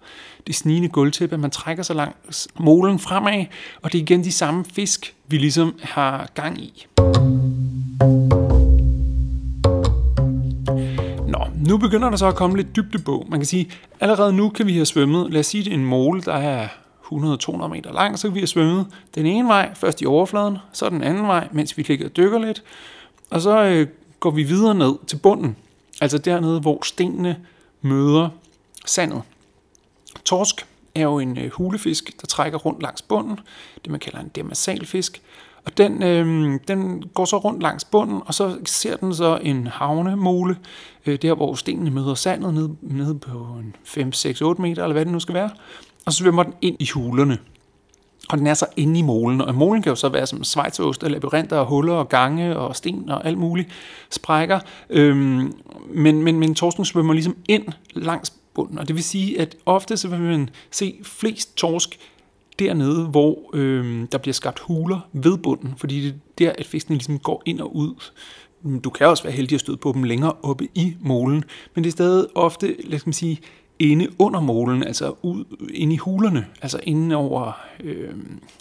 det 0.46 0.54
snigende 0.54 0.88
gulvtæppe, 0.88 1.38
man 1.38 1.50
trækker 1.50 1.82
sig 1.82 1.96
langs 1.96 2.48
målen 2.58 2.98
fremad, 2.98 3.44
og 3.82 3.92
det 3.92 3.98
er 3.98 4.02
igen 4.02 4.24
de 4.24 4.32
samme 4.32 4.64
fisk, 4.64 5.14
vi 5.28 5.38
ligesom 5.38 5.78
har 5.82 6.30
gang 6.34 6.60
i. 6.60 6.86
Nu 11.56 11.78
begynder 11.78 12.10
der 12.10 12.16
så 12.16 12.26
at 12.26 12.34
komme 12.34 12.56
lidt 12.56 12.76
dybde 12.76 12.98
på. 12.98 13.26
Man 13.28 13.40
kan 13.40 13.46
sige, 13.46 13.70
allerede 14.00 14.32
nu 14.32 14.48
kan 14.48 14.66
vi 14.66 14.74
have 14.74 14.86
svømmet, 14.86 15.32
lad 15.32 15.40
os 15.40 15.46
sige, 15.46 15.64
det 15.64 15.70
er 15.70 15.74
en 15.74 15.84
mål, 15.84 16.24
der 16.24 16.34
er 16.34 16.68
100-200 17.04 17.66
meter 17.66 17.92
lang, 17.92 18.18
så 18.18 18.28
kan 18.28 18.34
vi 18.34 18.40
have 18.40 18.46
svømmet 18.46 18.86
den 19.14 19.26
ene 19.26 19.48
vej, 19.48 19.74
først 19.74 20.02
i 20.02 20.06
overfladen, 20.06 20.58
så 20.72 20.90
den 20.90 21.02
anden 21.02 21.26
vej, 21.26 21.48
mens 21.52 21.78
vi 21.78 21.82
ligger 21.82 22.06
og 22.06 22.16
dykker 22.16 22.38
lidt, 22.38 22.62
og 23.30 23.40
så 23.40 23.62
øh, 23.62 23.86
går 24.20 24.30
vi 24.30 24.42
videre 24.42 24.74
ned 24.74 24.94
til 25.06 25.16
bunden, 25.16 25.56
altså 26.00 26.18
dernede, 26.18 26.60
hvor 26.60 26.84
stenene 26.84 27.36
møder 27.82 28.28
sandet. 28.86 29.22
Torsk 30.24 30.66
er 30.94 31.02
jo 31.02 31.18
en 31.18 31.38
øh, 31.38 31.50
hulefisk, 31.50 32.20
der 32.20 32.26
trækker 32.26 32.58
rundt 32.58 32.82
langs 32.82 33.02
bunden, 33.02 33.40
det 33.84 33.90
man 33.90 34.00
kalder 34.00 34.20
en 34.20 34.30
demersalfisk, 34.34 35.22
og 35.66 35.78
den, 35.78 36.02
øh, 36.02 36.58
den 36.68 37.02
går 37.14 37.24
så 37.24 37.36
rundt 37.36 37.62
langs 37.62 37.84
bunden, 37.84 38.20
og 38.26 38.34
så 38.34 38.56
ser 38.64 38.96
den 38.96 39.14
så 39.14 39.38
en 39.42 39.66
havnemole, 39.66 40.56
øh, 41.06 41.18
der 41.22 41.34
hvor 41.34 41.54
stenene 41.54 41.90
møder 41.90 42.14
sandet, 42.14 42.54
ned, 42.54 42.68
nede 42.82 43.14
på 43.14 43.38
en 43.60 43.76
5, 43.84 44.12
6, 44.12 44.40
8 44.40 44.62
meter, 44.62 44.82
eller 44.82 44.92
hvad 44.92 45.04
det 45.04 45.12
nu 45.12 45.20
skal 45.20 45.34
være. 45.34 45.50
Og 46.06 46.12
så 46.12 46.18
svømmer 46.18 46.42
den 46.42 46.54
ind 46.62 46.76
i 46.80 46.88
hulerne. 46.94 47.38
Og 48.28 48.38
den 48.38 48.46
er 48.46 48.54
så 48.54 48.66
inde 48.76 48.98
i 48.98 49.02
molen, 49.02 49.40
og 49.40 49.54
molen 49.54 49.82
kan 49.82 49.90
jo 49.90 49.96
så 49.96 50.08
være 50.08 50.26
som 50.26 50.44
svejtsost, 50.44 51.04
og 51.04 51.10
labyrinter, 51.10 51.56
og 51.56 51.66
huller, 51.66 51.94
og 51.94 52.08
gange, 52.08 52.56
og 52.56 52.76
sten, 52.76 53.10
og 53.10 53.26
alt 53.26 53.38
muligt 53.38 53.68
sprækker. 54.10 54.60
Øhm, 54.90 55.54
men, 55.94 56.22
men, 56.22 56.40
men 56.40 56.54
torsken 56.54 56.84
svømmer 56.84 57.12
ligesom 57.12 57.36
ind 57.48 57.64
langs 57.94 58.32
bunden, 58.54 58.78
og 58.78 58.88
det 58.88 58.96
vil 58.96 59.04
sige, 59.04 59.40
at 59.40 59.56
ofte 59.66 59.96
så 59.96 60.08
vil 60.08 60.20
man 60.20 60.50
se 60.70 60.98
flest 61.02 61.56
torsk 61.56 61.98
dernede, 62.58 63.04
hvor 63.04 63.50
øh, 63.52 64.06
der 64.12 64.18
bliver 64.18 64.32
skabt 64.32 64.58
huler 64.58 65.00
ved 65.12 65.38
bunden, 65.38 65.74
fordi 65.76 66.00
det 66.04 66.10
er 66.10 66.18
der, 66.38 66.52
at 66.58 66.66
fiskene 66.66 66.96
ligesom 66.96 67.18
går 67.18 67.42
ind 67.46 67.60
og 67.60 67.76
ud. 67.76 67.94
Mm, 68.62 68.80
du 68.80 68.90
kan 68.90 69.06
også 69.06 69.22
være 69.22 69.32
heldig 69.32 69.54
at 69.54 69.60
støde 69.60 69.76
på 69.76 69.92
dem 69.92 70.02
længere 70.02 70.32
oppe 70.42 70.68
i 70.74 70.96
molen, 71.00 71.44
men 71.74 71.84
det 71.84 71.90
er 71.90 71.92
stadig 71.92 72.26
ofte, 72.34 72.76
lad 72.84 73.08
os 73.08 73.16
sige, 73.16 73.40
inde 73.78 74.08
under 74.18 74.40
målen, 74.40 74.82
altså 74.82 75.14
ud 75.22 75.44
inde 75.74 75.94
i 75.94 75.96
hulerne, 75.96 76.46
altså 76.62 76.80
inde 76.82 77.16
over, 77.16 77.52
øh, 77.80 78.14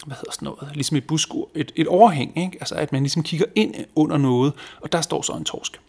hvad 0.05 0.17
hedder 0.17 0.31
sådan 0.31 0.45
noget, 0.45 0.75
ligesom 0.75 0.97
et 0.97 1.07
buskur, 1.07 1.49
et, 1.55 1.71
et 1.75 1.87
overhæng, 1.87 2.37
ikke? 2.37 2.57
altså 2.59 2.75
at 2.75 2.91
man 2.91 3.01
ligesom 3.01 3.23
kigger 3.23 3.45
ind 3.55 3.75
under 3.95 4.17
noget, 4.17 4.53
og 4.81 4.91
der 4.91 5.01
står 5.01 5.21
så 5.21 5.33
en 5.33 5.43
torsk. 5.43 5.79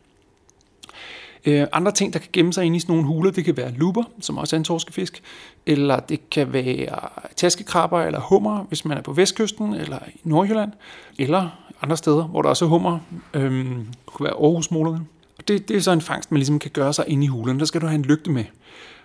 Øh, 1.46 1.66
andre 1.72 1.92
ting, 1.92 2.12
der 2.12 2.18
kan 2.18 2.28
gemme 2.32 2.52
sig 2.52 2.64
inde 2.64 2.76
i 2.76 2.80
sådan 2.80 2.94
nogle 2.94 3.08
huler, 3.08 3.30
det 3.30 3.44
kan 3.44 3.56
være 3.56 3.72
luber, 3.72 4.04
som 4.20 4.38
også 4.38 4.56
er 4.56 4.58
en 4.58 4.64
torskefisk, 4.64 5.22
eller 5.66 6.00
det 6.00 6.30
kan 6.30 6.52
være 6.52 6.98
taskekrabber 7.36 8.02
eller 8.02 8.20
hummer, 8.20 8.64
hvis 8.68 8.84
man 8.84 8.98
er 8.98 9.02
på 9.02 9.12
vestkysten 9.12 9.74
eller 9.74 9.98
i 10.14 10.20
Nordjylland, 10.24 10.72
eller 11.18 11.48
andre 11.82 11.96
steder, 11.96 12.24
hvor 12.24 12.42
der 12.42 12.48
også 12.48 12.64
er 12.64 12.68
hummer. 12.68 12.98
Øhm, 13.34 13.86
det 13.86 14.06
kunne 14.06 14.24
være 14.24 14.34
Aarhusmålerne. 14.34 15.00
Det, 15.48 15.68
det 15.68 15.76
er 15.76 15.80
så 15.80 15.90
en 15.90 16.00
fangst, 16.00 16.30
man 16.30 16.38
ligesom 16.38 16.58
kan 16.58 16.70
gøre 16.70 16.92
sig 16.92 17.04
inde 17.08 17.24
i 17.24 17.26
hulerne. 17.26 17.58
Der 17.58 17.64
skal 17.64 17.80
du 17.80 17.86
have 17.86 17.94
en 17.94 18.02
lygte 18.02 18.30
med. 18.30 18.44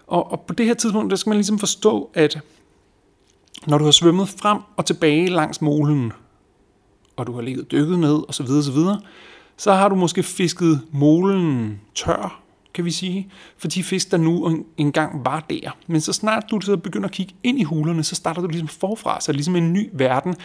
Og, 0.07 0.31
og 0.31 0.41
på 0.41 0.53
det 0.53 0.65
her 0.65 0.73
tidspunkt, 0.73 1.11
der 1.11 1.17
skal 1.17 1.29
man 1.29 1.37
ligesom 1.37 1.59
forstå, 1.59 2.09
at 2.13 2.41
når 3.67 3.77
du 3.77 3.83
har 3.83 3.91
svømmet 3.91 4.29
frem 4.29 4.57
og 4.77 4.85
tilbage 4.85 5.27
langs 5.27 5.61
molen, 5.61 6.13
og 7.15 7.27
du 7.27 7.33
har 7.33 7.41
ligget 7.41 7.71
dykket 7.71 7.99
ned, 7.99 8.27
og 8.27 8.33
så 8.33 8.43
videre, 8.43 8.99
så 9.61 9.73
har 9.73 9.89
du 9.89 9.95
måske 9.95 10.23
fisket 10.23 10.81
molen 10.91 11.79
tør, 11.95 12.41
kan 12.73 12.85
vi 12.85 12.91
sige, 12.91 13.29
for 13.57 13.67
de 13.67 13.83
fisk, 13.83 14.11
der 14.11 14.17
nu 14.17 14.63
engang 14.77 15.25
var 15.25 15.45
der. 15.49 15.77
Men 15.87 16.01
så 16.01 16.13
snart 16.13 16.43
du 16.51 16.61
så 16.61 16.77
begynder 16.77 17.07
at 17.07 17.13
kigge 17.13 17.33
ind 17.43 17.59
i 17.59 17.63
hulerne, 17.63 18.03
så 18.03 18.15
starter 18.15 18.41
du 18.41 18.47
ligesom 18.47 18.67
forfra, 18.67 19.21
så 19.21 19.31
ligesom 19.31 19.55
en 19.55 19.73
ny 19.73 19.89
verden. 19.93 20.35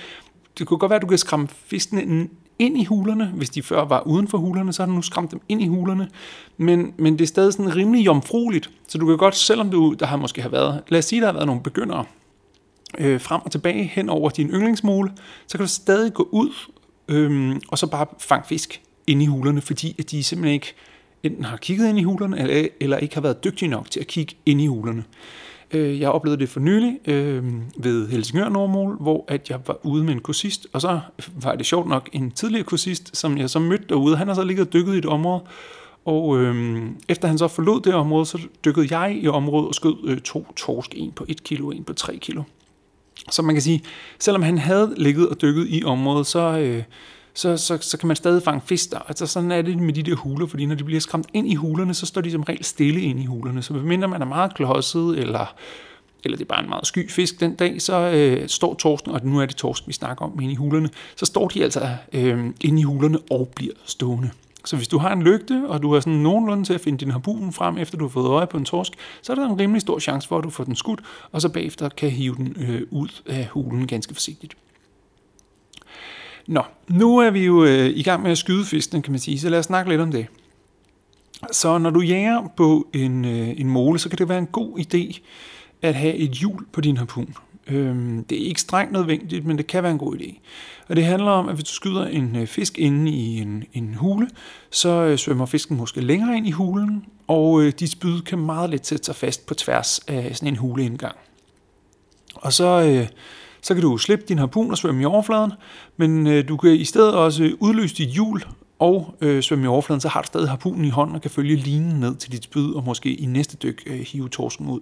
Det 0.58 0.66
kunne 0.66 0.78
godt 0.78 0.90
være, 0.90 0.96
at 0.96 1.02
du 1.02 1.06
kan 1.06 1.18
skræmme 1.18 1.48
fiskene 1.48 2.28
ind 2.58 2.78
i 2.80 2.84
hulerne. 2.84 3.32
Hvis 3.34 3.50
de 3.50 3.62
før 3.62 3.84
var 3.84 4.00
uden 4.00 4.28
for 4.28 4.38
hulerne, 4.38 4.72
så 4.72 4.82
har 4.82 4.86
du 4.86 4.92
nu 4.92 5.02
skræmt 5.02 5.30
dem 5.30 5.40
ind 5.48 5.62
i 5.62 5.66
hulerne. 5.66 6.08
Men, 6.56 6.94
men 6.98 7.12
det 7.12 7.20
er 7.20 7.26
stadig 7.26 7.52
sådan 7.52 7.76
rimelig 7.76 8.06
jomfrueligt. 8.06 8.70
Så 8.88 8.98
du 8.98 9.06
kan 9.06 9.16
godt, 9.16 9.36
selvom 9.36 9.70
du, 9.70 9.92
der 9.98 10.06
har 10.06 10.16
måske 10.16 10.42
har 10.42 10.48
været, 10.48 10.82
lad 10.88 10.98
os 10.98 11.04
sige, 11.04 11.20
der 11.20 11.26
har 11.26 11.34
været 11.34 11.46
nogle 11.46 11.62
begyndere, 11.62 12.04
øh, 12.98 13.20
frem 13.20 13.40
og 13.44 13.50
tilbage 13.50 13.84
hen 13.84 14.08
over 14.08 14.30
din 14.30 14.48
yndlingsmule, 14.48 15.12
så 15.46 15.58
kan 15.58 15.64
du 15.64 15.72
stadig 15.72 16.14
gå 16.14 16.28
ud 16.32 16.50
øh, 17.08 17.56
og 17.68 17.78
så 17.78 17.86
bare 17.86 18.06
fange 18.18 18.44
fisk 18.48 18.82
ind 19.06 19.22
i 19.22 19.26
hulerne, 19.26 19.60
fordi 19.60 19.96
at 19.98 20.10
de 20.10 20.24
simpelthen 20.24 20.54
ikke 20.54 20.74
enten 21.22 21.44
har 21.44 21.56
kigget 21.56 21.88
ind 21.88 21.98
i 21.98 22.02
hulerne, 22.02 22.38
eller, 22.40 22.68
eller 22.80 22.96
ikke 22.96 23.14
har 23.14 23.22
været 23.22 23.44
dygtige 23.44 23.68
nok 23.68 23.90
til 23.90 24.00
at 24.00 24.06
kigge 24.06 24.34
ind 24.46 24.60
i 24.60 24.66
hulerne. 24.66 25.04
Øh, 25.70 26.00
jeg 26.00 26.10
oplevede 26.10 26.40
det 26.40 26.48
for 26.48 26.60
nylig 26.60 26.98
øh, 27.06 27.44
ved 27.76 28.08
Helsingør 28.08 28.48
Nordmål, 28.48 28.96
hvor 29.00 29.24
at 29.28 29.50
jeg 29.50 29.60
var 29.66 29.78
ude 29.82 30.04
med 30.04 30.12
en 30.12 30.20
kursist, 30.20 30.66
og 30.72 30.80
så 30.80 31.00
var 31.42 31.54
det 31.54 31.66
sjovt 31.66 31.88
nok 31.88 32.08
en 32.12 32.30
tidligere 32.30 32.64
kursist, 32.64 33.16
som 33.16 33.38
jeg 33.38 33.50
så 33.50 33.58
mødte 33.58 33.84
derude. 33.88 34.16
Han 34.16 34.28
har 34.28 34.34
så 34.34 34.44
ligget 34.44 34.66
og 34.66 34.72
dykket 34.72 34.94
i 34.94 34.98
et 34.98 35.06
område, 35.06 35.40
og 36.04 36.38
øh, 36.38 36.82
efter 37.08 37.28
han 37.28 37.38
så 37.38 37.48
forlod 37.48 37.80
det 37.80 37.94
område, 37.94 38.26
så 38.26 38.38
dykkede 38.64 38.98
jeg 38.98 39.18
i 39.22 39.28
området 39.28 39.68
og 39.68 39.74
skød 39.74 39.96
øh, 40.04 40.20
to 40.20 40.52
torsk, 40.56 40.94
en 40.96 41.12
på 41.12 41.24
1 41.28 41.44
kilo, 41.44 41.70
en 41.70 41.84
på 41.84 41.92
3 41.92 42.16
kilo. 42.16 42.42
Så 43.30 43.42
man 43.42 43.54
kan 43.54 43.62
sige, 43.62 43.82
selvom 44.18 44.42
han 44.42 44.58
havde 44.58 44.94
ligget 44.96 45.28
og 45.28 45.42
dykket 45.42 45.66
i 45.68 45.84
området, 45.84 46.26
så, 46.26 46.58
øh, 46.58 46.82
så, 47.36 47.56
så, 47.56 47.78
så 47.80 47.98
kan 47.98 48.06
man 48.06 48.16
stadig 48.16 48.42
fange 48.42 48.60
fisk 48.64 48.90
der. 48.90 48.98
Altså 48.98 49.26
sådan 49.26 49.52
er 49.52 49.62
det 49.62 49.78
med 49.78 49.94
de 49.94 50.02
der 50.02 50.14
huler, 50.14 50.46
fordi 50.46 50.66
når 50.66 50.74
de 50.74 50.84
bliver 50.84 51.00
skræmt 51.00 51.26
ind 51.34 51.48
i 51.48 51.54
hulerne, 51.54 51.94
så 51.94 52.06
står 52.06 52.20
de 52.20 52.30
som 52.30 52.42
regel 52.42 52.64
stille 52.64 53.00
ind 53.00 53.20
i 53.20 53.24
hulerne. 53.24 53.62
Så 53.62 53.72
medmindre 53.72 54.08
man 54.08 54.22
er 54.22 54.26
meget 54.26 54.54
klodset, 54.54 55.18
eller, 55.18 55.54
eller 56.24 56.36
det 56.36 56.44
er 56.44 56.48
bare 56.48 56.62
en 56.62 56.68
meget 56.68 56.86
sky 56.86 57.10
fisk 57.10 57.40
den 57.40 57.54
dag, 57.54 57.82
så 57.82 58.10
øh, 58.10 58.48
står 58.48 58.74
torsken, 58.74 59.10
og 59.12 59.20
nu 59.24 59.40
er 59.40 59.46
det 59.46 59.56
torsk, 59.56 59.88
vi 59.88 59.92
snakker 59.92 60.24
om 60.24 60.40
inde 60.40 60.52
i 60.52 60.56
hulerne, 60.56 60.88
så 61.16 61.26
står 61.26 61.48
de 61.48 61.62
altså 61.62 61.88
øh, 62.12 62.46
inde 62.60 62.80
i 62.80 62.82
hulerne 62.82 63.18
og 63.30 63.48
bliver 63.56 63.74
stående. 63.84 64.30
Så 64.64 64.76
hvis 64.76 64.88
du 64.88 64.98
har 64.98 65.12
en 65.12 65.22
lygte, 65.22 65.64
og 65.68 65.82
du 65.82 65.92
har 65.92 66.00
sådan 66.00 66.18
nogenlunde 66.18 66.64
til 66.64 66.74
at 66.74 66.80
finde 66.80 66.98
din 66.98 67.10
harpun 67.10 67.52
frem, 67.52 67.78
efter 67.78 67.98
du 67.98 68.04
har 68.04 68.08
fået 68.08 68.26
øje 68.26 68.46
på 68.46 68.56
en 68.56 68.64
torsk, 68.64 68.92
så 69.22 69.32
er 69.32 69.36
der 69.36 69.48
en 69.48 69.60
rimelig 69.60 69.80
stor 69.80 69.98
chance 69.98 70.28
for, 70.28 70.38
at 70.38 70.44
du 70.44 70.50
får 70.50 70.64
den 70.64 70.76
skudt, 70.76 71.00
og 71.32 71.42
så 71.42 71.48
bagefter 71.48 71.88
kan 71.88 72.10
hive 72.10 72.34
den 72.34 72.56
øh, 72.58 72.82
ud 72.90 73.08
af 73.26 73.46
hulen 73.46 73.86
ganske 73.86 74.14
forsigtigt. 74.14 74.56
Nå, 76.48 76.62
nu 76.88 77.18
er 77.18 77.30
vi 77.30 77.44
jo 77.44 77.64
øh, 77.64 77.86
i 77.86 78.02
gang 78.02 78.22
med 78.22 78.30
at 78.30 78.38
skyde 78.38 78.64
fisken, 78.64 79.02
kan 79.02 79.12
man 79.12 79.20
sige, 79.20 79.40
så 79.40 79.48
lad 79.48 79.58
os 79.58 79.64
snakke 79.64 79.90
lidt 79.90 80.00
om 80.00 80.12
det. 80.12 80.26
Så 81.52 81.78
når 81.78 81.90
du 81.90 82.00
jager 82.00 82.52
på 82.56 82.88
en, 82.92 83.24
øh, 83.24 83.60
en 83.60 83.70
måle, 83.70 83.98
så 83.98 84.08
kan 84.08 84.18
det 84.18 84.28
være 84.28 84.38
en 84.38 84.46
god 84.46 84.78
idé 84.78 85.20
at 85.82 85.94
have 85.94 86.14
et 86.14 86.30
hjul 86.30 86.66
på 86.72 86.80
din 86.80 86.96
harpun. 86.96 87.34
Øhm, 87.66 88.24
det 88.24 88.42
er 88.42 88.46
ikke 88.46 88.60
strengt 88.60 88.92
nødvendigt, 88.92 89.44
men 89.46 89.58
det 89.58 89.66
kan 89.66 89.82
være 89.82 89.92
en 89.92 89.98
god 89.98 90.16
idé. 90.16 90.38
Og 90.88 90.96
det 90.96 91.04
handler 91.04 91.30
om, 91.30 91.48
at 91.48 91.54
hvis 91.54 91.64
du 91.64 91.72
skyder 91.72 92.06
en 92.06 92.36
øh, 92.36 92.46
fisk 92.46 92.78
inde 92.78 93.10
i 93.10 93.38
en, 93.38 93.64
en 93.72 93.94
hule, 93.94 94.28
så 94.70 94.88
øh, 94.88 95.18
svømmer 95.18 95.46
fisken 95.46 95.76
måske 95.76 96.00
længere 96.00 96.36
ind 96.36 96.46
i 96.46 96.50
hulen, 96.50 97.04
og 97.26 97.62
øh, 97.62 97.72
dit 97.80 97.90
spyd 97.90 98.20
kan 98.20 98.38
meget 98.38 98.70
let 98.70 98.86
sætte 98.86 99.04
sig 99.04 99.14
fast 99.14 99.46
på 99.46 99.54
tværs 99.54 99.98
af 99.98 100.36
sådan 100.36 100.48
en 100.48 100.56
huleindgang. 100.56 101.16
Og 102.34 102.52
så, 102.52 102.82
øh, 102.82 103.08
så 103.66 103.74
kan 103.74 103.82
du 103.82 103.98
slippe 103.98 104.24
din 104.28 104.38
harpun 104.38 104.70
og 104.70 104.78
svømme 104.78 105.02
i 105.02 105.04
overfladen, 105.04 105.52
men 105.96 106.26
øh, 106.26 106.48
du 106.48 106.56
kan 106.56 106.70
i 106.70 106.84
stedet 106.84 107.14
også 107.14 107.44
øh, 107.44 107.52
udløse 107.60 107.96
dit 107.96 108.08
hjul 108.08 108.42
og 108.78 109.14
øh, 109.20 109.42
svømme 109.42 109.64
i 109.64 109.68
overfladen, 109.68 110.00
så 110.00 110.08
har 110.08 110.22
du 110.22 110.26
stadig 110.26 110.48
harpunen 110.48 110.84
i 110.84 110.90
hånden 110.90 111.16
og 111.16 111.22
kan 111.22 111.30
følge 111.30 111.56
linen 111.56 112.00
ned 112.00 112.16
til 112.16 112.32
dit 112.32 112.44
spyd 112.44 112.72
og 112.74 112.84
måske 112.84 113.14
i 113.14 113.26
næste 113.26 113.56
dyk 113.56 113.82
øh, 113.86 113.98
hive 113.98 114.28
torsken 114.28 114.68
ud. 114.68 114.80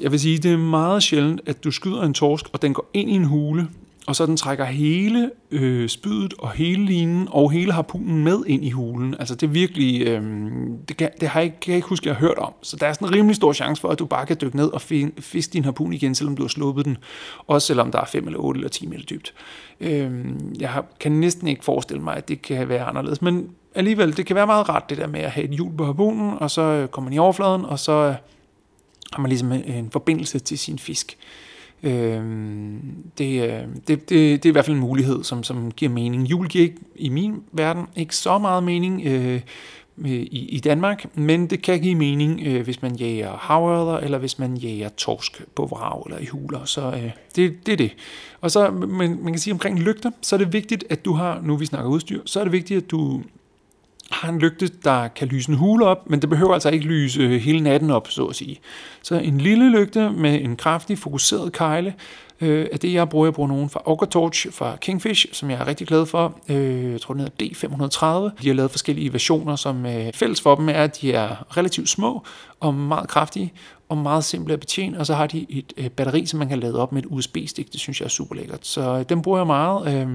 Jeg 0.00 0.12
vil 0.12 0.20
sige, 0.20 0.38
det 0.38 0.52
er 0.52 0.56
meget 0.56 1.02
sjældent, 1.02 1.40
at 1.46 1.64
du 1.64 1.70
skyder 1.70 2.02
en 2.02 2.14
torsk, 2.14 2.46
og 2.52 2.62
den 2.62 2.74
går 2.74 2.90
ind 2.94 3.10
i 3.10 3.14
en 3.14 3.24
hule, 3.24 3.68
og 4.10 4.16
så 4.16 4.26
den 4.26 4.36
trækker 4.36 4.64
hele 4.64 5.30
øh, 5.50 5.88
spydet 5.88 6.34
og 6.38 6.50
hele 6.50 6.84
linen 6.84 7.28
og 7.30 7.50
hele 7.50 7.72
harpunen 7.72 8.24
med 8.24 8.42
ind 8.46 8.64
i 8.64 8.70
hulen. 8.70 9.14
Altså 9.18 9.34
det 9.34 9.46
er 9.46 9.50
virkelig, 9.50 10.06
øh, 10.06 10.22
det, 10.88 10.96
kan, 10.96 11.10
det 11.20 11.28
har 11.28 11.40
jeg, 11.40 11.60
kan 11.60 11.70
jeg 11.70 11.76
ikke 11.76 11.88
huske, 11.88 12.04
at 12.04 12.06
jeg 12.06 12.14
har 12.14 12.20
hørt 12.20 12.38
om. 12.38 12.52
Så 12.62 12.76
der 12.76 12.86
er 12.86 12.92
sådan 12.92 13.08
en 13.08 13.14
rimelig 13.14 13.36
stor 13.36 13.52
chance 13.52 13.80
for, 13.80 13.88
at 13.88 13.98
du 13.98 14.06
bare 14.06 14.26
kan 14.26 14.36
dykke 14.40 14.56
ned 14.56 14.72
og 14.72 14.80
fiske 15.18 15.52
din 15.52 15.64
harpun 15.64 15.92
igen, 15.92 16.14
selvom 16.14 16.36
du 16.36 16.42
har 16.42 16.48
sluppet 16.48 16.84
den. 16.84 16.98
Også 17.46 17.66
selvom 17.66 17.92
der 17.92 18.00
er 18.00 18.04
5 18.04 18.26
eller 18.26 18.40
8 18.40 18.58
eller 18.58 18.68
10 18.68 18.86
meter 18.86 19.04
dybt. 19.04 19.34
Øh, 19.80 20.10
jeg 20.60 20.70
har, 20.70 20.84
kan 21.00 21.12
næsten 21.12 21.48
ikke 21.48 21.64
forestille 21.64 22.02
mig, 22.02 22.16
at 22.16 22.28
det 22.28 22.42
kan 22.42 22.68
være 22.68 22.84
anderledes. 22.84 23.22
Men 23.22 23.50
alligevel, 23.74 24.16
det 24.16 24.26
kan 24.26 24.36
være 24.36 24.46
meget 24.46 24.68
rart 24.68 24.90
det 24.90 24.98
der 24.98 25.06
med 25.06 25.20
at 25.20 25.30
have 25.30 25.44
et 25.44 25.50
hjul 25.50 25.76
på 25.76 25.84
harpunen, 25.84 26.32
og 26.38 26.50
så 26.50 26.88
kommer 26.90 27.10
man 27.10 27.14
i 27.14 27.18
overfladen, 27.18 27.64
og 27.64 27.78
så 27.78 27.92
øh, 27.92 28.14
har 29.12 29.20
man 29.20 29.28
ligesom 29.28 29.52
en 29.52 29.90
forbindelse 29.90 30.38
til 30.38 30.58
sin 30.58 30.78
fisk. 30.78 31.16
Øhm, 31.82 32.76
øh, 32.76 32.82
det, 33.18 33.68
det, 33.88 33.88
det, 33.88 34.08
det 34.08 34.44
er 34.44 34.48
i 34.48 34.52
hvert 34.52 34.64
fald 34.64 34.76
en 34.76 34.80
mulighed, 34.80 35.24
som, 35.24 35.42
som 35.42 35.70
giver 35.70 35.92
mening. 35.92 36.30
Jul 36.30 36.48
giver 36.48 36.64
ikke, 36.64 36.76
i 36.96 37.08
min 37.08 37.42
verden 37.52 37.86
ikke 37.96 38.16
så 38.16 38.38
meget 38.38 38.62
mening 38.62 39.02
øh, 39.06 39.34
øh 39.34 39.40
i, 40.10 40.48
i 40.48 40.58
Danmark, 40.58 41.06
men 41.14 41.46
det 41.46 41.62
kan 41.62 41.80
give 41.80 41.94
mening, 41.94 42.40
øh, 42.46 42.64
hvis 42.64 42.82
man 42.82 42.94
jager 42.94 43.36
havørder, 43.36 43.98
eller 43.98 44.18
hvis 44.18 44.38
man 44.38 44.56
jager 44.56 44.88
torsk 44.88 45.42
på 45.54 45.66
vrag 45.66 46.02
eller 46.06 46.18
i 46.18 46.26
huler. 46.26 46.64
Så 46.64 46.92
øh, 46.92 47.10
det, 47.36 47.66
det 47.66 47.72
er 47.72 47.76
det. 47.76 47.92
Og 48.40 48.50
så, 48.50 48.70
man, 48.70 49.18
man 49.22 49.32
kan 49.32 49.38
sige 49.38 49.52
omkring 49.52 49.78
lygter, 49.78 50.10
så 50.22 50.36
er 50.36 50.38
det 50.38 50.52
vigtigt, 50.52 50.84
at 50.90 51.04
du 51.04 51.12
har, 51.12 51.40
nu 51.42 51.56
vi 51.56 51.66
snakker 51.66 51.90
udstyr, 51.90 52.20
så 52.24 52.40
er 52.40 52.44
det 52.44 52.52
vigtigt, 52.52 52.84
at 52.84 52.90
du 52.90 53.22
har 54.10 54.28
en 54.28 54.38
lygte, 54.38 54.70
der 54.84 55.08
kan 55.08 55.28
lyse 55.28 55.50
en 55.50 55.56
hule 55.56 55.86
op, 55.86 56.10
men 56.10 56.20
det 56.20 56.28
behøver 56.30 56.54
altså 56.54 56.70
ikke 56.70 56.84
lyse 56.84 57.38
hele 57.38 57.60
natten 57.60 57.90
op, 57.90 58.10
så 58.10 58.24
at 58.24 58.36
sige. 58.36 58.60
Så 59.02 59.14
en 59.14 59.38
lille 59.38 59.70
lygte 59.70 60.10
med 60.10 60.40
en 60.42 60.56
kraftig, 60.56 60.98
fokuseret 60.98 61.52
kejle, 61.52 61.94
øh, 62.40 62.66
er 62.72 62.76
det, 62.76 62.92
jeg 62.92 63.08
bruger. 63.08 63.26
Jeg 63.26 63.34
bruger 63.34 63.48
nogen 63.48 63.70
fra 63.70 63.82
Ogre 63.84 64.06
Torch 64.06 64.52
fra 64.52 64.76
Kingfish, 64.76 65.26
som 65.32 65.50
jeg 65.50 65.60
er 65.60 65.66
rigtig 65.66 65.86
glad 65.86 66.06
for. 66.06 66.38
Øh, 66.48 66.92
jeg 66.92 67.00
tror, 67.00 67.14
den 67.14 67.20
hedder 67.22 67.44
D530. 67.44 68.42
De 68.42 68.48
har 68.48 68.54
lavet 68.54 68.70
forskellige 68.70 69.12
versioner, 69.12 69.56
som 69.56 69.86
øh, 69.86 70.12
fælles 70.12 70.40
for 70.40 70.54
dem 70.54 70.68
er, 70.68 70.72
at 70.72 71.00
de 71.00 71.12
er 71.12 71.56
relativt 71.56 71.88
små 71.88 72.24
og 72.60 72.74
meget 72.74 73.08
kraftige 73.08 73.52
og 73.88 73.98
meget 73.98 74.24
simple 74.24 74.54
at 74.54 74.60
betjene, 74.60 74.98
og 74.98 75.06
så 75.06 75.14
har 75.14 75.26
de 75.26 75.46
et 75.48 75.72
øh, 75.76 75.90
batteri, 75.90 76.26
som 76.26 76.38
man 76.38 76.48
kan 76.48 76.58
lade 76.58 76.78
op 76.78 76.92
med 76.92 77.02
et 77.02 77.08
USB-stik. 77.10 77.72
Det 77.72 77.80
synes 77.80 78.00
jeg 78.00 78.04
er 78.04 78.10
super 78.10 78.34
lækkert. 78.34 78.66
Så 78.66 78.98
øh, 78.98 79.04
dem 79.08 79.22
bruger 79.22 79.38
jeg 79.38 79.46
meget. 79.46 79.94
Øh, 79.94 80.08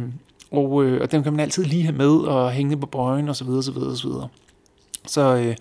og, 0.52 0.84
øh, 0.84 1.02
og 1.02 1.12
dem 1.12 1.24
kan 1.24 1.34
man 1.34 1.40
altid 1.40 1.64
lige 1.64 1.84
have 1.84 1.96
med 1.96 2.18
og 2.18 2.52
hænge 2.52 2.78
på 2.78 2.86
bøjen 2.86 3.30
osv. 3.30 3.36
Så, 3.36 3.72
videre, 3.72 3.98
så, 3.98 4.08
videre. 4.08 4.28
så 5.06 5.36
øh, 5.36 5.56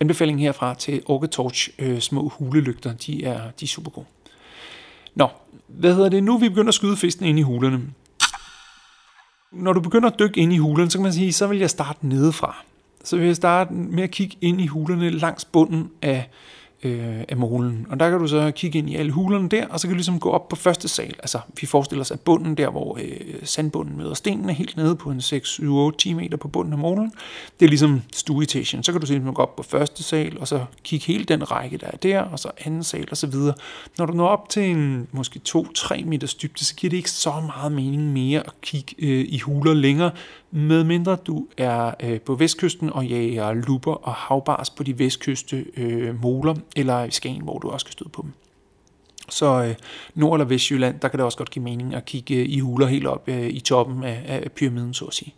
anbefaling 0.00 0.40
herfra 0.40 0.74
til 0.74 1.02
Orgetorch 1.06 1.68
øh, 1.78 2.00
små 2.00 2.28
hulelygter, 2.28 2.92
de 2.92 3.24
er, 3.24 3.50
de 3.50 3.64
er 3.64 3.68
super 3.68 3.90
gode. 3.90 4.06
Nå, 5.14 5.28
hvad 5.66 5.94
hedder 5.94 6.08
det? 6.08 6.24
Nu 6.24 6.34
er 6.34 6.38
vi 6.38 6.48
begyndt 6.48 6.68
at 6.68 6.74
skyde 6.74 6.96
fisken 6.96 7.26
ind 7.26 7.38
i 7.38 7.42
hulerne. 7.42 7.80
Når 9.52 9.72
du 9.72 9.80
begynder 9.80 10.10
at 10.10 10.18
dykke 10.18 10.40
ind 10.40 10.52
i 10.52 10.58
hulerne, 10.58 10.90
så 10.90 10.98
kan 10.98 11.02
man 11.02 11.12
sige, 11.12 11.32
så 11.32 11.46
vil 11.46 11.58
jeg 11.58 11.70
starte 11.70 12.06
nedefra. 12.06 12.56
Så 13.04 13.16
vil 13.16 13.26
jeg 13.26 13.36
starte 13.36 13.72
med 13.72 14.02
at 14.02 14.10
kigge 14.10 14.36
ind 14.40 14.60
i 14.60 14.66
hulerne 14.66 15.10
langs 15.10 15.44
bunden 15.44 15.90
af 16.02 16.30
øh, 16.82 17.20
af 17.28 17.36
molen. 17.36 17.86
Og 17.90 18.00
der 18.00 18.10
kan 18.10 18.18
du 18.18 18.26
så 18.26 18.52
kigge 18.54 18.78
ind 18.78 18.90
i 18.90 18.96
alle 18.96 19.12
hulerne 19.12 19.48
der, 19.48 19.66
og 19.66 19.80
så 19.80 19.86
kan 19.86 19.92
du 19.92 19.96
ligesom 19.96 20.20
gå 20.20 20.30
op 20.30 20.48
på 20.48 20.56
første 20.56 20.88
sal. 20.88 21.14
Altså, 21.18 21.38
vi 21.60 21.66
forestiller 21.66 22.00
os, 22.00 22.10
at 22.10 22.20
bunden 22.20 22.54
der, 22.54 22.70
hvor 22.70 22.98
øh, 23.02 23.20
sandbunden 23.44 23.96
møder 23.96 24.14
stenene, 24.14 24.52
helt 24.52 24.76
nede 24.76 24.96
på 24.96 25.10
en 25.10 25.20
6, 25.20 25.48
7, 25.48 25.76
8, 25.76 25.98
10 25.98 26.12
meter 26.12 26.36
på 26.36 26.48
bunden 26.48 26.72
af 26.72 26.78
molen, 26.78 27.12
det 27.60 27.66
er 27.66 27.68
ligesom 27.68 28.02
stueetagen. 28.12 28.82
Så 28.82 28.92
kan 28.92 29.00
du 29.00 29.06
simpelthen 29.06 29.34
gå 29.34 29.42
op 29.42 29.56
på 29.56 29.62
første 29.62 30.02
sal, 30.02 30.38
og 30.40 30.48
så 30.48 30.64
kigge 30.84 31.06
hele 31.06 31.24
den 31.24 31.50
række, 31.50 31.76
der 31.78 31.86
er 31.86 31.96
der, 31.96 32.20
og 32.20 32.38
så 32.38 32.50
anden 32.64 32.84
sal, 32.84 33.08
og 33.10 33.16
så 33.16 33.26
videre. 33.26 33.54
Når 33.98 34.06
du 34.06 34.12
når 34.12 34.28
op 34.28 34.48
til 34.48 34.62
en 34.62 35.08
måske 35.12 35.40
2-3 35.48 36.04
meters 36.04 36.34
dybde, 36.34 36.64
så 36.64 36.74
giver 36.74 36.90
det 36.90 36.96
ikke 36.96 37.10
så 37.10 37.32
meget 37.46 37.72
mening 37.72 38.12
mere 38.12 38.40
at 38.40 38.52
kigge 38.62 38.94
øh, 38.98 39.24
i 39.28 39.38
huler 39.38 39.74
længere, 39.74 40.10
medmindre 40.52 41.16
du 41.16 41.46
er 41.56 41.94
øh, 42.02 42.20
på 42.20 42.34
vestkysten 42.34 42.92
og 42.92 43.06
jager 43.06 43.52
luber 43.52 43.94
og 43.94 44.12
havbars 44.12 44.70
på 44.70 44.82
de 44.82 44.98
vestkyste 44.98 45.66
øh, 45.76 46.22
moler, 46.22 46.54
eller 46.76 47.04
i 47.04 47.10
Skagen, 47.10 47.42
hvor 47.42 47.58
du 47.58 47.70
også 47.70 47.86
kan 47.86 47.92
støde 47.92 48.08
på 48.08 48.22
dem. 48.22 48.32
Så 49.28 49.64
øh, 49.64 49.74
Nord- 50.14 50.34
eller 50.34 50.44
Vestjylland, 50.44 51.00
der 51.00 51.08
kan 51.08 51.18
det 51.18 51.24
også 51.24 51.38
godt 51.38 51.50
give 51.50 51.62
mening 51.62 51.94
at 51.94 52.04
kigge 52.04 52.34
øh, 52.34 52.48
i 52.48 52.58
huler 52.58 52.86
helt 52.86 53.06
op 53.06 53.28
øh, 53.28 53.48
i 53.48 53.60
toppen 53.60 54.04
af, 54.04 54.22
af 54.26 54.52
pyramiden, 54.52 54.94
så 54.94 55.04
at 55.04 55.14
sige. 55.14 55.34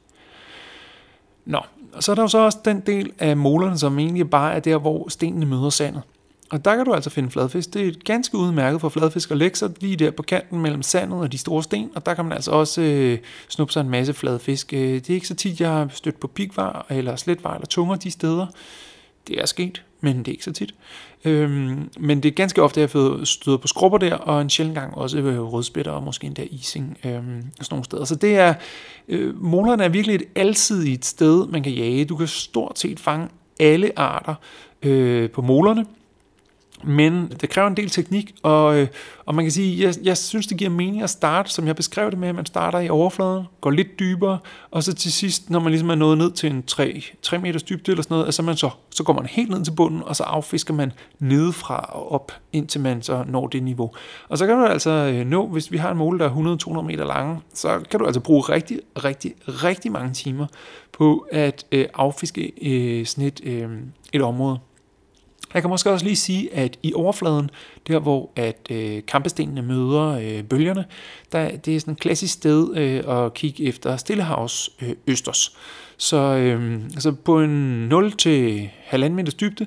Nå, 1.45 1.61
og 1.93 2.03
så 2.03 2.13
er 2.13 2.15
der 2.15 2.23
jo 2.23 2.29
så 2.29 2.39
også 2.39 2.59
den 2.65 2.81
del 2.81 3.13
af 3.19 3.37
molerne, 3.37 3.79
som 3.79 3.99
egentlig 3.99 4.31
bare 4.31 4.55
er 4.55 4.61
der, 4.61 4.79
hvor 4.79 5.09
stenene 5.09 5.47
møder 5.47 5.71
sandet. 5.71 6.03
Og 6.55 6.65
der 6.65 6.77
kan 6.77 6.85
du 6.85 6.93
altså 6.95 7.11
finde 7.11 7.31
fladfisk. 7.31 7.75
Det 7.75 7.83
er 7.83 7.89
et 7.89 8.05
ganske 8.05 8.37
udmærket 8.37 8.81
for 8.81 8.89
fladfisk 8.89 9.31
at 9.31 9.37
lægge 9.37 9.57
sig 9.57 9.71
lige 9.81 9.97
der 9.97 10.11
på 10.11 10.23
kanten 10.23 10.61
mellem 10.61 10.83
sandet 10.83 11.21
og 11.21 11.33
de 11.33 11.39
store 11.39 11.63
sten, 11.63 11.91
og 11.95 12.07
der 12.07 12.15
kan 12.15 12.25
man 12.25 12.33
altså 12.33 12.51
også 12.51 12.81
øh, 12.81 13.19
snuppe 13.49 13.73
sig 13.73 13.81
en 13.81 13.91
masse 13.91 14.15
fladfisk. 14.15 14.73
Øh, 14.73 14.81
det 14.81 15.11
er 15.11 15.15
ikke 15.15 15.29
så 15.29 15.35
tit, 15.35 15.61
jeg 15.61 15.71
har 15.71 15.89
stødt 15.93 16.21
på 16.21 16.27
pigvar 16.27 16.87
eller 16.91 17.17
sletvar 17.17 17.55
eller 17.55 17.67
tunger 17.67 17.97
de 17.97 18.11
steder. 18.11 18.47
Det 19.29 19.41
er 19.41 19.47
sket, 19.47 19.83
men 20.01 20.19
det 20.19 20.29
er 20.29 20.33
ikke 20.33 20.45
så 20.45 20.53
tit. 20.53 20.75
Øhm, 21.25 21.91
men 21.99 22.23
det 22.23 22.29
er 22.29 22.33
ganske 22.35 22.63
ofte, 22.63 22.83
at 22.83 22.95
jeg 22.95 23.27
støder 23.27 23.59
på 23.59 23.67
skrubber 23.67 23.99
der, 23.99 24.15
og 24.15 24.43
en 24.43 24.51
sjældent 24.51 24.79
gang 24.79 24.95
også 24.95 25.19
øh, 25.19 25.41
rødspætter 25.41 25.93
og 25.93 26.03
måske 26.03 26.27
endda 26.27 26.43
ising 26.51 26.99
øhm, 27.05 27.43
sådan 27.61 27.67
nogle 27.71 27.85
steder. 27.85 28.05
Så 28.05 28.15
det 28.15 28.37
er, 28.37 28.55
øh, 29.09 29.43
molerne 29.43 29.85
er 29.85 29.89
virkelig 29.89 30.15
et 30.15 30.25
alsidigt 30.35 31.05
sted, 31.05 31.47
man 31.47 31.63
kan 31.63 31.73
jage. 31.73 32.05
Du 32.05 32.17
kan 32.17 32.27
stort 32.27 32.79
set 32.79 33.01
fange 33.01 33.29
alle 33.61 33.99
arter 33.99 34.35
øh, 34.83 35.31
på 35.31 35.43
molerne 35.43 35.87
men 36.87 37.33
det 37.41 37.51
kræver 37.51 37.69
en 37.69 37.77
del 37.77 37.91
teknik, 37.91 38.35
og, 38.43 38.79
øh, 38.79 38.89
og 39.27 39.35
man 39.35 39.45
kan 39.45 39.53
sige, 39.53 39.87
jeg, 39.87 39.95
jeg 40.03 40.17
synes, 40.17 40.47
det 40.47 40.59
giver 40.59 40.71
mening 40.71 41.03
at 41.03 41.11
starte, 41.11 41.51
som 41.51 41.67
jeg 41.67 41.77
beskrev 41.77 42.11
det 42.11 42.19
med, 42.19 42.29
at 42.29 42.35
man 42.35 42.47
starter 42.47 42.79
i 42.79 42.89
overfladen, 42.89 43.45
går 43.61 43.71
lidt 43.71 43.99
dybere, 43.99 44.39
og 44.71 44.83
så 44.83 44.95
til 44.95 45.13
sidst, 45.13 45.51
når 45.51 45.61
man 45.61 45.71
ligesom 45.71 45.91
er 45.91 45.95
nået 45.95 46.19
ned 46.19 46.33
til 46.33 46.51
en 46.51 46.63
3, 46.63 47.05
3 47.23 47.39
meters 47.39 47.63
dybde 47.63 47.93
eller 47.93 48.03
sådan 48.03 48.15
noget, 48.15 48.25
altså 48.25 48.43
man 48.43 48.57
så, 48.57 48.71
så 48.91 49.03
går 49.03 49.13
man 49.13 49.27
helt 49.27 49.51
ned 49.51 49.65
til 49.65 49.73
bunden, 49.73 50.03
og 50.03 50.17
så 50.17 50.23
affisker 50.23 50.75
man 50.75 50.93
nedefra 51.19 51.91
og 51.93 52.13
op, 52.13 52.33
indtil 52.53 52.81
man 52.81 53.03
så 53.03 53.25
når 53.29 53.47
det 53.47 53.63
niveau. 53.63 53.91
Og 54.29 54.39
så 54.39 54.47
kan 54.47 54.57
du 54.57 54.65
altså 54.65 54.91
øh, 54.91 55.27
nå, 55.27 55.47
hvis 55.47 55.73
vi 55.73 55.77
har 55.77 55.91
en 55.91 55.99
måle, 55.99 56.19
der 56.19 56.25
er 56.25 56.79
100-200 56.81 56.83
meter 56.83 57.05
lang, 57.05 57.45
så 57.55 57.81
kan 57.91 58.01
du 58.01 58.07
altså 58.07 58.21
bruge 58.21 58.43
rigtig, 58.43 58.81
rigtig, 59.05 59.35
rigtig 59.47 59.93
mange 59.93 60.15
timer 60.15 60.47
på 60.93 61.27
at 61.31 61.67
øh, 61.73 61.87
affiske 61.95 62.53
øh, 62.63 63.07
sådan 63.07 63.25
et, 63.25 63.41
øh, 63.45 63.69
et 64.13 64.23
område. 64.23 64.59
Jeg 65.55 65.63
kan 65.63 65.71
måske 65.71 65.91
også 65.91 66.05
lige 66.05 66.17
sige, 66.17 66.55
at 66.55 66.79
i 66.83 66.95
overfladen, 66.95 67.51
der 67.89 67.99
hvor 67.99 68.31
at 68.37 68.67
øh, 68.71 69.03
kampestenene 69.09 69.63
møder 69.63 70.09
øh, 70.09 70.43
bølgerne, 70.43 70.85
der, 71.33 71.57
det 71.57 71.77
er 71.77 71.81
sådan 71.81 71.93
et 71.93 72.01
klassisk 72.01 72.35
sted 72.35 72.77
øh, 72.77 73.25
at 73.25 73.35
kigge 73.35 73.65
efter 73.65 73.97
Stillehavs 73.97 74.71
øh, 74.83 74.91
østers. 75.07 75.57
Så 75.97 76.17
øh, 76.17 76.75
altså 76.75 77.13
på 77.13 77.41
en 77.41 77.51
0 77.89 78.13
til 78.13 78.71
1,5 78.91 79.09
meters 79.09 79.35
dybde, 79.35 79.67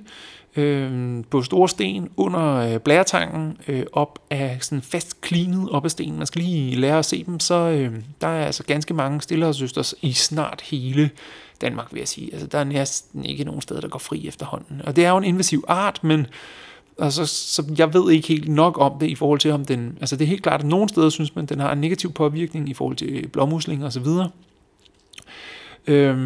øh, 0.58 1.24
på 1.30 1.42
store 1.42 1.70
sten 1.70 2.10
under 2.18 2.56
øh, 2.56 2.80
blæretangen, 2.80 3.58
øh, 3.68 3.84
op 3.94 4.20
af 4.30 4.58
sådan 4.62 4.82
fast 4.82 5.22
klinet 5.22 5.70
op 5.70 5.86
af 5.86 5.92
stenen. 5.92 6.18
Man 6.18 6.28
skal 6.28 6.42
lige 6.42 6.76
lære 6.76 7.00
at 7.00 7.06
se 7.06 7.24
dem, 7.24 7.40
så 7.40 7.56
øh, 7.56 7.94
der 8.22 8.28
er 8.28 8.46
altså 8.46 8.64
ganske 8.64 8.94
mange 8.94 9.22
stillehavsøsters 9.22 9.96
i 10.02 10.14
snart 10.14 10.62
hele 10.62 11.10
Danmark, 11.62 11.88
vil 11.92 12.00
jeg 12.00 12.08
sige. 12.08 12.30
Altså, 12.34 12.48
der 12.48 12.60
er 12.60 12.64
næsten 12.64 13.26
ikke 13.26 13.44
nogen 13.44 13.62
steder, 13.62 13.82
der 13.82 13.88
går 13.88 14.00
fri 14.00 14.28
efterhånden. 14.28 14.82
Og 14.84 14.96
det 14.96 15.06
er 15.06 15.10
jo 15.10 15.18
en 15.18 15.24
invasiv 15.24 15.64
art, 15.68 16.04
men 16.04 16.28
altså, 17.00 17.26
så 17.26 17.64
jeg 17.78 17.94
ved 17.94 18.12
ikke 18.12 18.28
helt 18.28 18.50
nok 18.50 18.78
om 18.82 19.00
det 19.00 19.08
i 19.08 19.16
forhold 19.16 19.40
til, 19.40 19.52
om 19.52 19.66
den... 19.66 19.98
Altså, 20.00 20.16
det 20.16 20.24
er 20.24 20.30
helt 20.30 20.44
klart, 20.44 20.60
at 20.60 20.66
nogle 20.66 20.90
steder 20.90 21.10
synes 21.10 21.36
man, 21.36 21.46
den 21.46 21.60
har 21.60 21.72
en 21.72 21.82
negativ 21.82 22.14
påvirkning 22.14 22.70
i 22.70 22.74
forhold 22.74 22.96
til 22.96 23.10
øh, 23.10 23.24
blåmuslinger 23.28 23.88
osv., 23.88 24.08
Øhm, 25.88 26.18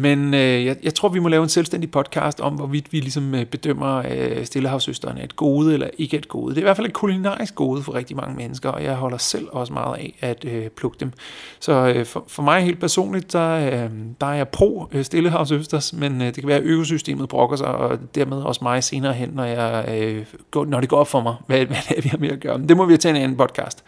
men 0.00 0.34
øh, 0.34 0.64
jeg, 0.64 0.76
jeg 0.82 0.94
tror, 0.94 1.08
vi 1.08 1.18
må 1.18 1.28
lave 1.28 1.42
en 1.42 1.48
selvstændig 1.48 1.90
podcast 1.90 2.40
om, 2.40 2.54
hvorvidt 2.54 2.92
vi 2.92 3.00
ligesom 3.00 3.34
øh, 3.34 3.44
bedømmer 3.46 4.02
øh, 4.10 4.44
Stillehavsøsteren 4.44 5.18
et 5.18 5.36
gode 5.36 5.72
eller 5.74 5.88
ikke 5.98 6.16
et 6.16 6.28
gode. 6.28 6.50
Det 6.50 6.56
er 6.56 6.62
i 6.62 6.64
hvert 6.64 6.76
fald 6.76 6.86
et 6.86 6.92
kulinarisk 6.92 7.54
gode 7.54 7.82
for 7.82 7.94
rigtig 7.94 8.16
mange 8.16 8.36
mennesker, 8.36 8.70
og 8.70 8.84
jeg 8.84 8.94
holder 8.94 9.18
selv 9.18 9.48
også 9.52 9.72
meget 9.72 9.96
af 9.96 10.14
at 10.20 10.44
øh, 10.44 10.68
plukke 10.68 10.96
dem. 11.00 11.12
Så 11.60 11.72
øh, 11.72 12.06
for, 12.06 12.24
for 12.28 12.42
mig 12.42 12.62
helt 12.62 12.80
personligt, 12.80 13.32
der, 13.32 13.50
øh, 13.50 13.90
der 14.20 14.26
er 14.26 14.34
jeg 14.34 14.48
pro 14.48 14.86
øh, 14.92 15.04
Stillehavsøsters, 15.04 15.92
men 15.92 16.20
øh, 16.20 16.26
det 16.26 16.34
kan 16.34 16.46
være, 16.46 16.58
at 16.58 16.64
økosystemet 16.64 17.28
brokker 17.28 17.56
sig, 17.56 17.68
og 17.68 17.98
dermed 18.14 18.36
også 18.36 18.60
mig 18.64 18.84
senere 18.84 19.12
hen, 19.12 19.30
når, 19.34 19.44
jeg, 19.44 19.84
øh, 19.98 20.26
går, 20.50 20.64
når 20.64 20.80
det 20.80 20.88
går 20.88 20.96
op 20.96 21.08
for 21.08 21.20
mig, 21.20 21.34
hvad, 21.46 21.66
hvad 21.66 21.76
det 21.88 21.98
er, 21.98 22.02
vi 22.02 22.08
har 22.08 22.18
med 22.18 22.30
at 22.30 22.40
gøre. 22.40 22.58
Men 22.58 22.68
det 22.68 22.76
må 22.76 22.84
vi 22.84 22.96
tage 22.96 23.16
en 23.16 23.22
anden 23.22 23.38
podcast, 23.38 23.84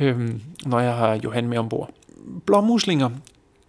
øh, 0.00 0.30
når 0.66 0.80
jeg 0.80 0.94
har 0.94 1.20
Johan 1.24 1.48
med 1.48 1.58
ombord 1.58 1.90
blåmuslinger 2.46 3.10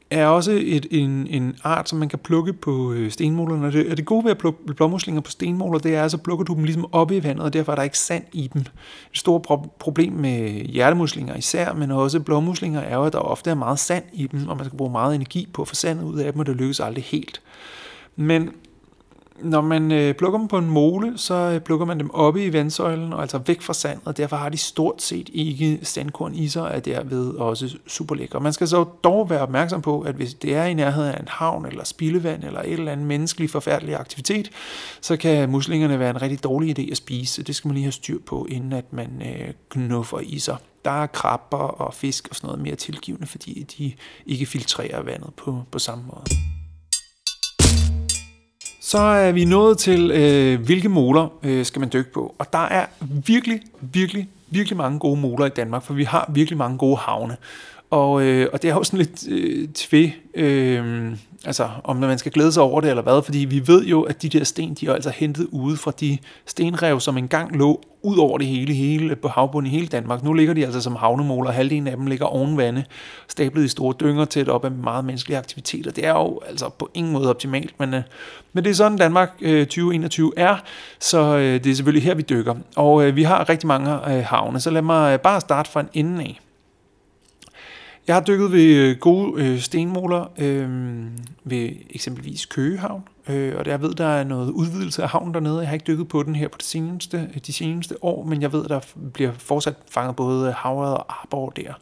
er 0.10 0.28
også 0.28 0.52
et, 0.62 0.86
en, 0.92 1.28
en 1.28 1.56
art, 1.64 1.90
som 1.90 2.00
man 2.00 2.10
kan 2.10 2.20
plukke 2.20 2.54
på 2.54 2.92
øh, 2.92 3.12
stenmålerne. 3.12 3.68
Og 3.68 3.74
det, 3.74 3.92
og 3.92 3.98
det 3.98 4.06
gode 4.06 4.24
ved 4.24 4.32
at 4.32 4.38
plukke 4.38 4.74
blommuslinger 4.74 5.22
på 5.22 5.32
stenmåler, 5.32 5.80
det 5.80 5.96
er, 5.96 6.04
at 6.04 6.12
så 6.12 6.18
plukker 6.18 6.46
du 6.46 6.54
dem 6.54 6.64
ligesom 6.64 6.86
op 6.92 7.12
i 7.12 7.24
vandet, 7.24 7.44
og 7.44 7.54
derfor 7.54 7.72
er 7.72 7.76
der 7.76 7.84
ikke 7.84 8.00
sand 8.00 8.24
i 8.34 8.50
dem. 8.54 8.62
Et 8.62 8.68
stort 9.14 9.42
pro- 9.50 9.76
problem 9.80 10.14
med 10.14 10.50
hjertemuslinger 10.52 11.36
især, 11.36 11.74
men 11.74 11.92
også 11.92 12.20
blommuslinger, 12.20 12.82
er 12.82 12.96
jo, 12.96 13.04
at 13.04 13.14
der 13.14 13.20
ofte 13.20 13.50
er 13.50 13.56
meget 13.56 13.80
sand 13.80 14.04
i 14.14 14.28
dem, 14.28 14.48
og 14.48 14.58
man 14.58 14.66
skal 14.66 14.78
bruge 14.78 14.92
meget 14.92 15.16
energi 15.16 15.48
på 15.54 15.62
at 15.62 15.68
få 15.68 15.76
sandet 15.76 16.04
ud 16.04 16.20
af 16.20 16.34
dem, 16.34 16.40
og 16.40 16.46
det 16.46 16.56
lykkes 16.56 16.80
aldrig 16.80 17.04
helt. 17.04 17.42
Men 18.16 18.50
når 19.44 19.62
man 19.62 19.92
øh, 19.92 20.16
plukker 20.16 20.40
dem 20.40 20.48
på 20.48 20.58
en 20.58 20.70
mole, 20.70 21.18
så 21.18 21.34
øh, 21.34 21.60
plukker 21.60 21.86
man 21.86 22.00
dem 22.00 22.12
oppe 22.12 22.46
i 22.46 22.54
vandsøjlen, 22.54 23.14
og 23.14 23.22
altså 23.22 23.38
væk 23.38 23.62
fra 23.62 23.74
sandet, 23.74 24.02
og 24.06 24.18
derfor 24.18 24.36
har 24.36 24.50
de 24.50 24.58
stort 24.58 25.02
set 25.02 25.30
ikke 25.34 25.80
sandkorn 25.84 26.36
i 26.36 26.48
sig, 26.48 26.62
og 26.62 26.76
er 26.76 26.80
derved 26.80 27.30
også 27.30 27.78
super 27.88 28.16
lækre. 28.16 28.40
Man 28.40 28.54
skal 28.54 28.68
så 28.68 28.84
dog 28.84 29.30
være 29.30 29.42
opmærksom 29.42 29.82
på, 29.82 30.02
at 30.02 30.16
hvis 30.16 30.34
det 30.34 30.56
er 30.56 30.66
i 30.66 30.74
nærheden 30.74 31.12
af 31.12 31.20
en 31.20 31.28
havn, 31.28 31.66
eller 31.66 31.84
spildevand, 31.84 32.44
eller 32.44 32.62
et 32.62 32.74
eller 32.74 32.92
andet 32.92 33.08
menneskelig 33.08 33.50
forfærdelig 33.50 33.96
aktivitet, 33.96 34.50
så 35.02 35.18
kan 35.18 35.50
muslingerne 35.50 36.00
være 36.00 36.10
en 36.10 36.22
rigtig 36.22 36.44
dårlig 36.44 36.80
idé 36.80 36.92
at 36.92 36.98
spise. 36.98 37.44
Det 37.44 37.56
skal 37.56 37.68
man 37.68 37.74
lige 37.74 37.84
have 37.84 37.92
styr 37.92 38.20
på, 38.26 38.48
inden 38.50 38.74
at 38.74 38.94
man 38.94 39.22
øh, 39.26 39.54
knuffer 39.70 40.20
i 40.20 40.40
sig. 40.40 40.58
Der 40.86 40.92
er 40.92 41.08
krabber 41.08 41.58
og 41.58 41.94
fisk 41.94 42.28
og 42.30 42.36
sådan 42.36 42.48
noget 42.48 42.62
mere 42.62 42.76
tilgivende, 42.76 43.28
fordi 43.28 43.66
de 43.78 43.94
ikke 44.26 44.46
filtrerer 44.46 45.04
vandet 45.04 45.34
på, 45.34 45.64
på 45.72 45.80
samme 45.80 46.04
måde. 46.08 46.57
Så 48.88 48.98
er 48.98 49.32
vi 49.32 49.46
nået 49.46 49.78
til, 49.78 50.12
øh, 50.12 50.66
hvilke 50.66 50.90
moler 50.90 51.28
øh, 51.44 51.66
skal 51.66 51.80
man 51.80 51.90
dykke 51.94 52.12
på. 52.12 52.36
Og 52.40 52.54
der 52.54 52.66
er 52.66 52.86
virkelig, 53.26 53.62
virkelig, 53.82 54.30
virkelig 54.50 54.78
mange 54.78 55.00
gode 55.00 55.20
moler 55.20 55.46
i 55.46 55.50
Danmark, 55.50 55.84
for 55.84 55.94
vi 55.94 56.04
har 56.04 56.32
virkelig 56.34 56.58
mange 56.58 56.78
gode 56.78 56.98
havne. 56.98 57.38
Og, 57.90 58.22
øh, 58.22 58.50
og 58.54 58.62
det 58.62 58.70
er 58.70 58.74
jo 58.74 58.84
sådan 58.84 59.00
lidt 59.00 59.28
øh, 59.30 59.68
tvæ, 59.68 60.10
øh, 60.34 61.12
altså 61.46 61.70
om 61.84 61.96
man 61.96 62.18
skal 62.18 62.32
glæde 62.32 62.52
sig 62.52 62.64
over 62.64 62.82
det 62.82 62.90
eller 62.90 63.04
hvad, 63.04 63.22
fordi 63.24 63.38
vi 63.38 63.68
ved 63.68 63.86
jo, 63.86 64.02
at 64.02 64.22
de 64.22 64.30
der 64.30 64.44
sten, 64.44 64.74
de 64.74 64.88
er 64.88 64.94
altså 64.94 65.10
hentet 65.10 65.48
ude 65.52 65.78
fra 65.78 65.92
de 66.00 66.18
stenrev, 66.46 67.00
som 67.00 67.18
engang 67.18 67.58
lå 67.58 67.82
ud 68.02 68.18
over 68.18 68.38
det 68.38 68.48
hele, 68.48 68.74
hele 68.74 69.16
på 69.16 69.28
havbunden 69.28 69.72
i 69.72 69.76
hele 69.76 69.88
Danmark. 69.88 70.24
Nu 70.24 70.34
ligger 70.34 70.54
de 70.54 70.66
altså 70.66 70.82
som 70.82 70.96
havnemåler, 70.96 71.52
halvdelen 71.52 71.88
af 71.88 71.98
dem 71.98 72.06
ligger 72.06 72.26
oven 72.26 72.58
vande, 72.58 72.84
stablet 73.28 73.64
i 73.64 73.68
store 73.68 73.96
dynger 74.00 74.26
tæt 74.26 74.50
op 74.50 74.66
af 74.66 74.72
meget 74.72 75.06
menneskelige 75.06 75.38
aktiviteter. 75.38 75.92
Det 75.92 76.06
er 76.06 76.12
jo 76.12 76.40
altså 76.48 76.70
på 76.70 76.90
ingen 76.94 77.14
måde 77.14 77.30
optimalt, 77.30 77.80
men, 77.80 77.94
øh, 77.94 78.02
men 78.54 78.64
det 78.64 78.70
er 78.70 78.76
sådan 78.76 78.98
Danmark 78.98 79.32
øh, 79.42 79.66
2021 79.66 80.34
er, 80.38 80.56
så 81.00 81.38
øh, 81.38 81.64
det 81.64 81.72
er 81.72 81.76
selvfølgelig 81.76 82.04
her, 82.04 82.16
vi 82.16 82.22
dykker. 82.22 82.56
Og 82.76 83.06
øh, 83.06 83.16
vi 83.16 83.24
har 83.24 83.50
rigtig 83.50 83.68
mange 83.68 84.16
øh, 84.16 84.24
havne, 84.24 84.60
så 84.60 84.70
lad 84.70 84.82
mig 84.82 85.14
øh, 85.14 85.20
bare 85.20 85.42
starte 85.42 85.72
fra 85.72 85.80
en 85.80 85.90
ende 85.94 86.24
af. 86.24 86.40
Jeg 88.08 88.16
har 88.16 88.22
dykket 88.22 88.52
ved 88.52 88.76
øh, 88.76 88.98
gode 88.98 89.44
øh, 89.44 89.60
stenmåler 89.60 90.32
øh, 90.38 90.70
ved 91.44 91.70
eksempelvis 91.90 92.46
Køgehavn, 92.46 93.04
øh, 93.30 93.56
og 93.58 93.66
jeg 93.66 93.82
ved, 93.82 93.94
der 93.94 94.06
er 94.06 94.24
noget 94.24 94.52
udvidelse 94.52 95.04
af 95.04 95.10
havnen 95.10 95.34
dernede. 95.34 95.60
Jeg 95.60 95.68
har 95.68 95.74
ikke 95.74 95.88
dykket 95.88 96.08
på 96.08 96.24
den 96.24 96.36
her 96.36 96.48
på 96.48 96.58
det 96.58 96.66
seneste, 96.66 97.30
øh, 97.36 97.42
de 97.48 97.54
seneste 97.54 98.04
år, 98.04 98.24
men 98.24 98.42
jeg 98.42 98.54
ved, 98.54 98.64
der 98.68 98.80
bliver 99.14 99.32
fortsat 99.34 99.76
fanget 99.92 100.16
både 100.16 100.52
havret 100.52 100.94
og 100.94 101.22
arbor 101.22 101.50
der. 101.50 101.74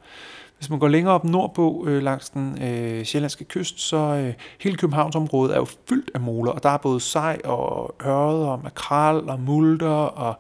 Hvis 0.58 0.70
man 0.70 0.80
går 0.80 0.88
længere 0.88 1.14
op 1.14 1.24
nordpå 1.24 1.86
øh, 1.88 2.04
langs 2.04 2.30
den 2.30 2.64
øh, 2.64 3.06
sjællandske 3.06 3.44
kyst, 3.44 3.80
så 3.80 3.98
øh, 3.98 4.34
hele 4.60 4.78
Københavnsområdet 4.78 5.54
er 5.54 5.60
jo 5.60 5.68
fyldt 5.90 6.12
af 6.14 6.20
måler, 6.20 6.52
og 6.52 6.64
der 6.64 6.70
er 6.70 6.78
både 6.78 7.00
sej 7.00 7.42
og 7.44 7.96
ørred 8.06 8.46
og 8.46 8.60
makrel 8.64 9.30
og 9.30 9.40
multer 9.40 9.88
og 9.90 10.40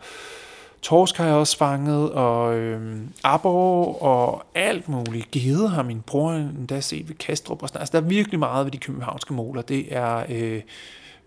Torsk 0.85 1.17
har 1.17 1.25
jeg 1.25 1.35
også 1.35 1.57
fanget, 1.57 2.11
og 2.11 2.57
øh, 2.57 2.97
arbor 3.23 4.03
og 4.03 4.43
alt 4.55 4.89
muligt. 4.89 5.31
Gede 5.31 5.69
har 5.69 5.83
min 5.83 6.01
bror 6.01 6.31
endda 6.31 6.81
set 6.81 7.09
ved 7.09 7.15
Kastrup 7.15 7.61
og 7.61 7.67
sådan 7.67 7.81
Altså, 7.81 7.91
der 7.97 8.03
er 8.03 8.07
virkelig 8.09 8.39
meget 8.39 8.65
ved 8.65 8.71
de 8.71 8.77
københavnske 8.77 9.33
måler. 9.33 9.61
Det 9.61 9.95
er 9.95 10.23
øh, 10.29 10.61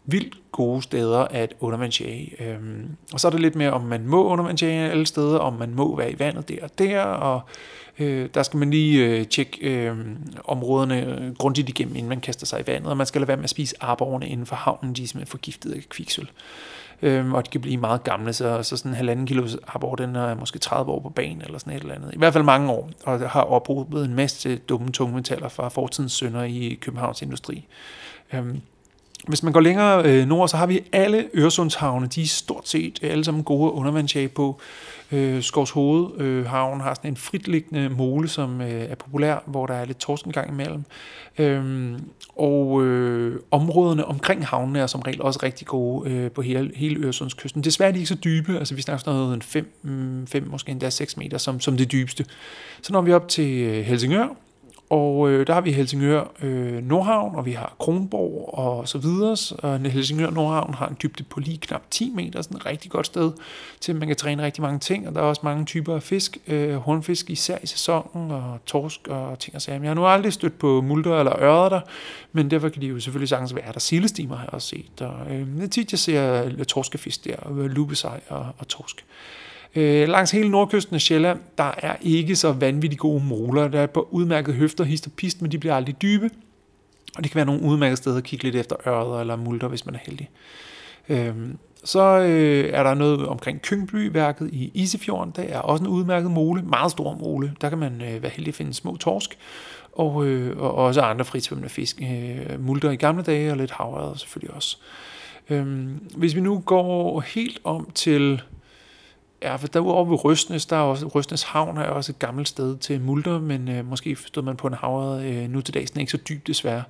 vildt 0.05 0.53
gode 0.53 0.83
steder 0.83 1.18
at 1.18 1.55
undervandsjage. 1.61 2.42
Øh, 2.42 2.59
og 3.12 3.21
så 3.21 3.29
er 3.29 3.31
det 3.31 3.40
lidt 3.40 3.55
mere, 3.55 3.71
om 3.71 3.83
man 3.83 4.07
må 4.07 4.25
undervandsjage 4.25 4.90
alle 4.90 5.07
steder, 5.07 5.38
om 5.38 5.53
man 5.53 5.75
må 5.75 5.97
være 5.97 6.12
i 6.12 6.18
vandet 6.18 6.49
der 6.49 6.62
og 6.62 6.79
der, 6.79 7.03
og 7.03 7.40
øh, 7.99 8.29
der 8.35 8.42
skal 8.42 8.59
man 8.59 8.71
lige 8.71 9.07
øh, 9.07 9.27
tjekke 9.27 9.59
øh, 9.61 9.97
områderne 10.44 11.35
grundigt 11.38 11.68
igennem, 11.68 11.97
inden 11.97 12.09
man 12.09 12.21
kaster 12.21 12.47
sig 12.47 12.61
i 12.61 12.66
vandet, 12.66 12.90
og 12.90 12.97
man 12.97 13.07
skal 13.07 13.21
lade 13.21 13.29
være 13.29 13.37
med 13.37 13.44
at 13.44 13.51
spise 13.51 13.75
arborerne 13.81 14.29
inden 14.29 14.47
for 14.47 14.57
havnen, 14.57 14.92
de 14.92 15.03
er 15.03 15.07
simpelthen 15.07 15.31
forgiftet 15.31 15.73
af 15.73 15.83
kviksøl 15.88 16.29
øhm, 17.02 17.34
og 17.34 17.46
de 17.46 17.50
kan 17.50 17.61
blive 17.61 17.76
meget 17.76 18.04
gamle, 18.04 18.32
så, 18.32 18.62
så 18.62 18.76
sådan 18.76 18.90
en 18.90 18.96
halvanden 18.96 19.26
kilo 19.26 19.48
abort, 19.66 19.98
den 19.98 20.16
er 20.16 20.34
måske 20.34 20.58
30 20.58 20.92
år 20.92 21.00
på 21.00 21.08
banen, 21.08 21.42
eller 21.42 21.58
sådan 21.58 21.72
et 21.72 21.82
eller 21.82 21.94
andet. 21.94 22.14
I 22.14 22.18
hvert 22.18 22.32
fald 22.32 22.44
mange 22.44 22.70
år, 22.72 22.90
og 23.04 23.30
har 23.30 23.42
oprobet 23.42 24.04
en 24.04 24.14
masse 24.14 24.56
dumme 24.56 24.92
tungmetaller 24.92 25.48
fra 25.48 25.68
fortidens 25.68 26.12
sønder 26.12 26.42
i 26.42 26.78
Københavns 26.80 27.22
industri. 27.22 27.66
Øhm, 28.32 28.61
hvis 29.26 29.42
man 29.42 29.52
går 29.52 29.61
længere 29.61 30.04
øh, 30.04 30.26
nord, 30.26 30.48
så 30.48 30.57
har 30.57 30.66
vi 30.66 30.81
alle 30.92 31.28
Øresundshavne. 31.35 32.07
De 32.07 32.22
er 32.22 32.26
stort 32.26 32.68
set 32.68 32.98
øh, 33.02 33.11
alle 33.11 33.24
sammen 33.24 33.44
gode 33.44 33.72
undervandsjage 33.72 34.28
på. 34.28 34.61
Øh, 35.12 35.42
Skovs 35.42 35.70
Hoved 35.70 36.20
øh, 36.20 36.46
havn 36.46 36.81
har 36.81 36.94
sådan 36.94 37.11
en 37.11 37.16
fritliggende 37.16 37.88
mole, 37.88 38.28
som 38.28 38.61
øh, 38.61 38.70
er 38.70 38.94
populær, 38.94 39.42
hvor 39.46 39.66
der 39.66 39.74
er 39.74 39.85
lidt 39.85 39.98
torskengang 39.98 40.50
imellem. 40.50 40.85
Øh, 41.38 41.98
og 42.37 42.85
øh, 42.85 43.40
områderne 43.50 44.04
omkring 44.04 44.46
havnene 44.46 44.78
er 44.78 44.87
som 44.87 45.00
regel 45.00 45.22
også 45.22 45.40
rigtig 45.42 45.66
gode 45.66 46.11
øh, 46.11 46.31
på 46.31 46.42
hele, 46.42 46.70
hele 46.74 47.04
Øresundskysten. 47.04 47.64
Desværre 47.64 47.88
er 47.88 47.92
de 47.92 47.98
ikke 47.98 48.09
så 48.09 48.14
dybe, 48.14 48.59
altså 48.59 48.74
vi 48.74 48.83
snakker 48.83 49.04
sådan 49.04 49.20
noget 49.20 49.44
5, 49.44 50.26
5 50.28 50.42
mm, 50.42 50.50
måske 50.50 50.70
endda 50.70 50.90
6 50.90 51.16
meter 51.16 51.38
som, 51.38 51.61
som 51.61 51.76
det 51.76 51.92
dybeste. 51.92 52.24
Så 52.83 52.92
når 52.92 53.00
vi 53.00 53.12
op 53.12 53.28
til 53.28 53.62
øh, 53.62 53.85
Helsingør, 53.85 54.28
og 54.90 55.31
øh, 55.31 55.46
der 55.46 55.55
har 55.55 55.61
vi 55.61 55.72
Helsingør 55.72 56.24
øh, 56.42 56.83
Nordhavn, 56.83 57.35
og 57.35 57.46
vi 57.46 57.53
har 57.53 57.74
Kronborg 57.79 58.55
og 58.55 58.88
så 58.88 58.98
videre. 58.98 59.37
Og 59.59 59.74
øh, 59.74 59.85
Helsingør 59.85 60.31
Nordhavn 60.31 60.74
har 60.74 60.87
en 60.88 60.96
dybde 61.03 61.22
på 61.22 61.40
lige 61.40 61.59
knap 61.59 61.83
10 61.90 62.12
meter, 62.14 62.42
sådan 62.42 62.57
et 62.57 62.66
rigtig 62.66 62.90
godt 62.90 63.07
sted 63.07 63.33
til, 63.81 63.92
at 63.92 63.98
man 63.98 64.09
kan 64.09 64.16
træne 64.16 64.42
rigtig 64.42 64.62
mange 64.62 64.79
ting. 64.79 65.09
Og 65.09 65.14
der 65.14 65.20
er 65.20 65.24
også 65.24 65.40
mange 65.44 65.64
typer 65.64 65.94
af 65.94 66.03
fisk, 66.03 66.38
øh, 66.46 66.74
hornfisk 66.74 67.31
især 67.31 67.59
i 67.62 67.66
sæsonen, 67.66 68.31
og 68.31 68.59
torsk 68.66 69.09
og 69.09 69.38
ting 69.38 69.57
og 69.57 69.62
sager. 69.62 69.79
Men 69.79 69.85
Jeg 69.85 69.90
har 69.90 69.94
nu 69.94 70.07
aldrig 70.07 70.33
stødt 70.33 70.59
på 70.59 70.81
multer 70.81 71.18
eller 71.18 71.42
ører 71.42 71.68
der, 71.68 71.81
men 72.33 72.51
derfor 72.51 72.68
kan 72.68 72.83
de 72.83 72.87
jo 72.87 73.01
selvfølgelig 73.01 73.29
sagtens 73.29 73.55
være 73.55 73.72
der. 73.72 73.81
Sildestimer 73.81 74.37
har 74.37 74.44
jeg 74.44 74.55
også 74.55 74.68
set. 74.68 75.01
Og, 75.01 75.35
øh, 75.35 75.70
tit, 75.70 75.92
jeg 75.92 75.98
ser 75.98 76.64
torskefisk 76.64 77.24
der, 77.24 77.37
og 77.37 77.55
lubesej 77.55 78.20
og, 78.29 78.46
og 78.59 78.68
torsk. 78.68 79.05
Øh, 79.74 80.09
langs 80.09 80.31
hele 80.31 80.48
nordkysten 80.48 80.94
af 80.94 81.00
Sjælland, 81.00 81.40
der 81.59 81.74
er 81.78 81.96
ikke 82.00 82.37
så 82.37 82.52
vanvittigt 82.52 83.00
gode 83.00 83.24
moler. 83.24 83.68
Der 83.68 83.81
er 83.81 83.87
på 83.87 84.09
udmærket 84.11 84.54
høfter, 84.54 84.85
hist 84.85 85.07
og 85.07 85.12
pist, 85.12 85.42
men 85.42 85.52
de 85.52 85.59
bliver 85.59 85.74
aldrig 85.74 86.02
dybe. 86.02 86.31
Og 87.16 87.24
det 87.24 87.33
kan 87.33 87.37
være 87.37 87.46
nogle 87.46 87.62
udmærkede 87.62 87.96
steder 87.96 88.16
at 88.16 88.24
kigge 88.24 88.44
lidt 88.44 88.57
efter 88.57 88.76
ørder 88.88 89.20
eller 89.20 89.37
multer, 89.37 89.68
hvis 89.68 89.87
man 89.87 89.94
er 89.94 89.98
heldig. 90.02 90.31
Øh, 91.09 91.35
så 91.85 92.18
øh, 92.18 92.70
er 92.72 92.83
der 92.83 92.94
noget 92.94 93.26
omkring 93.26 93.62
Kyngbyværket 93.62 94.50
i 94.52 94.70
Isefjorden. 94.74 95.33
Der 95.37 95.42
er 95.42 95.59
også 95.59 95.85
en 95.85 95.90
udmærket 95.90 96.31
mole, 96.31 96.62
meget 96.62 96.90
stor 96.90 97.14
mole. 97.14 97.52
Der 97.61 97.68
kan 97.68 97.78
man 97.78 98.02
øh, 98.02 98.22
være 98.22 98.33
heldig 98.35 98.48
at 98.48 98.54
finde 98.54 98.74
små 98.74 98.96
torsk. 98.96 99.38
Og, 99.92 100.26
øh, 100.26 100.59
og 100.59 100.74
også 100.74 101.00
andre 101.00 101.24
frisvømmende 101.24 101.68
fisk. 101.68 102.02
Øh, 102.02 102.64
multer 102.64 102.90
i 102.90 102.96
gamle 102.96 103.22
dage 103.22 103.50
og 103.50 103.57
lidt 103.57 103.70
havørder 103.70 104.14
selvfølgelig 104.14 104.54
også. 104.54 104.78
Øh, 105.50 105.88
hvis 106.16 106.35
vi 106.35 106.40
nu 106.40 106.62
går 106.66 107.20
helt 107.20 107.61
om 107.64 107.88
til 107.94 108.42
Ja, 109.42 109.57
for 109.57 109.66
derudover 109.66 110.05
ved 110.05 110.24
Røstnes, 110.24 110.66
der 110.66 110.77
er 110.77 110.81
også, 110.81 111.07
Røstnes 111.07 111.42
Havn 111.42 111.77
er 111.77 111.83
også 111.83 112.12
et 112.12 112.18
gammelt 112.18 112.48
sted 112.48 112.77
til 112.77 113.01
multer, 113.01 113.40
men 113.40 113.68
øh, 113.68 113.87
måske 113.87 114.16
stod 114.16 114.42
man 114.42 114.57
på 114.57 114.66
en 114.66 114.74
havre 114.74 115.24
øh, 115.24 115.51
nu 115.51 115.61
til 115.61 115.74
dags, 115.74 115.90
den 115.90 115.98
er 115.98 116.01
ikke 116.01 116.12
så 116.12 116.18
dyb 116.29 116.46
desværre. 116.46 116.83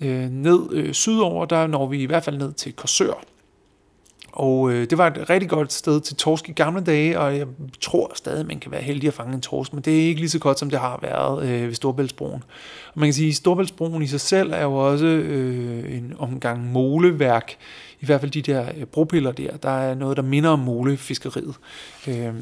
Øh, 0.00 0.30
ned 0.30 0.72
øh, 0.72 0.92
sydover, 0.92 1.44
der 1.44 1.66
når 1.66 1.86
vi 1.86 2.02
i 2.02 2.06
hvert 2.06 2.24
fald 2.24 2.38
ned 2.38 2.52
til 2.52 2.72
Korsør. 2.72 3.24
Og 4.32 4.72
øh, 4.72 4.90
det 4.90 4.98
var 4.98 5.06
et 5.06 5.30
rigtig 5.30 5.48
godt 5.48 5.72
sted 5.72 6.00
til 6.00 6.16
torsk 6.16 6.48
i 6.48 6.52
gamle 6.52 6.80
dage, 6.80 7.20
og 7.20 7.38
jeg 7.38 7.46
tror 7.80 8.12
stadig, 8.14 8.46
man 8.46 8.60
kan 8.60 8.72
være 8.72 8.82
heldig 8.82 9.08
at 9.08 9.14
fange 9.14 9.34
en 9.34 9.40
torsk, 9.40 9.72
men 9.72 9.82
det 9.82 10.00
er 10.00 10.06
ikke 10.06 10.20
lige 10.20 10.30
så 10.30 10.38
godt, 10.38 10.58
som 10.58 10.70
det 10.70 10.78
har 10.78 10.98
været 11.02 11.48
øh, 11.48 11.68
ved 11.68 11.74
Storbæltsbroen. 11.74 12.42
Og 12.94 13.00
man 13.00 13.06
kan 13.06 13.14
sige, 13.14 13.28
at 13.28 13.34
Storbæltsbroen 13.34 14.02
i 14.02 14.06
sig 14.06 14.20
selv 14.20 14.52
er 14.52 14.62
jo 14.62 14.74
også 14.74 15.06
øh, 15.06 15.96
en 15.96 16.14
omgang 16.18 16.72
måleværk, 16.72 17.56
i 18.04 18.06
hvert 18.06 18.20
fald 18.20 18.30
de 18.30 18.42
der 18.42 18.68
øh, 18.76 18.84
bropiller 18.84 19.32
der, 19.32 19.56
der 19.56 19.70
er 19.70 19.94
noget, 19.94 20.16
der 20.16 20.22
minder 20.22 20.50
om 20.50 20.58
molefiskeriet, 20.58 21.54
øh, 22.08 22.34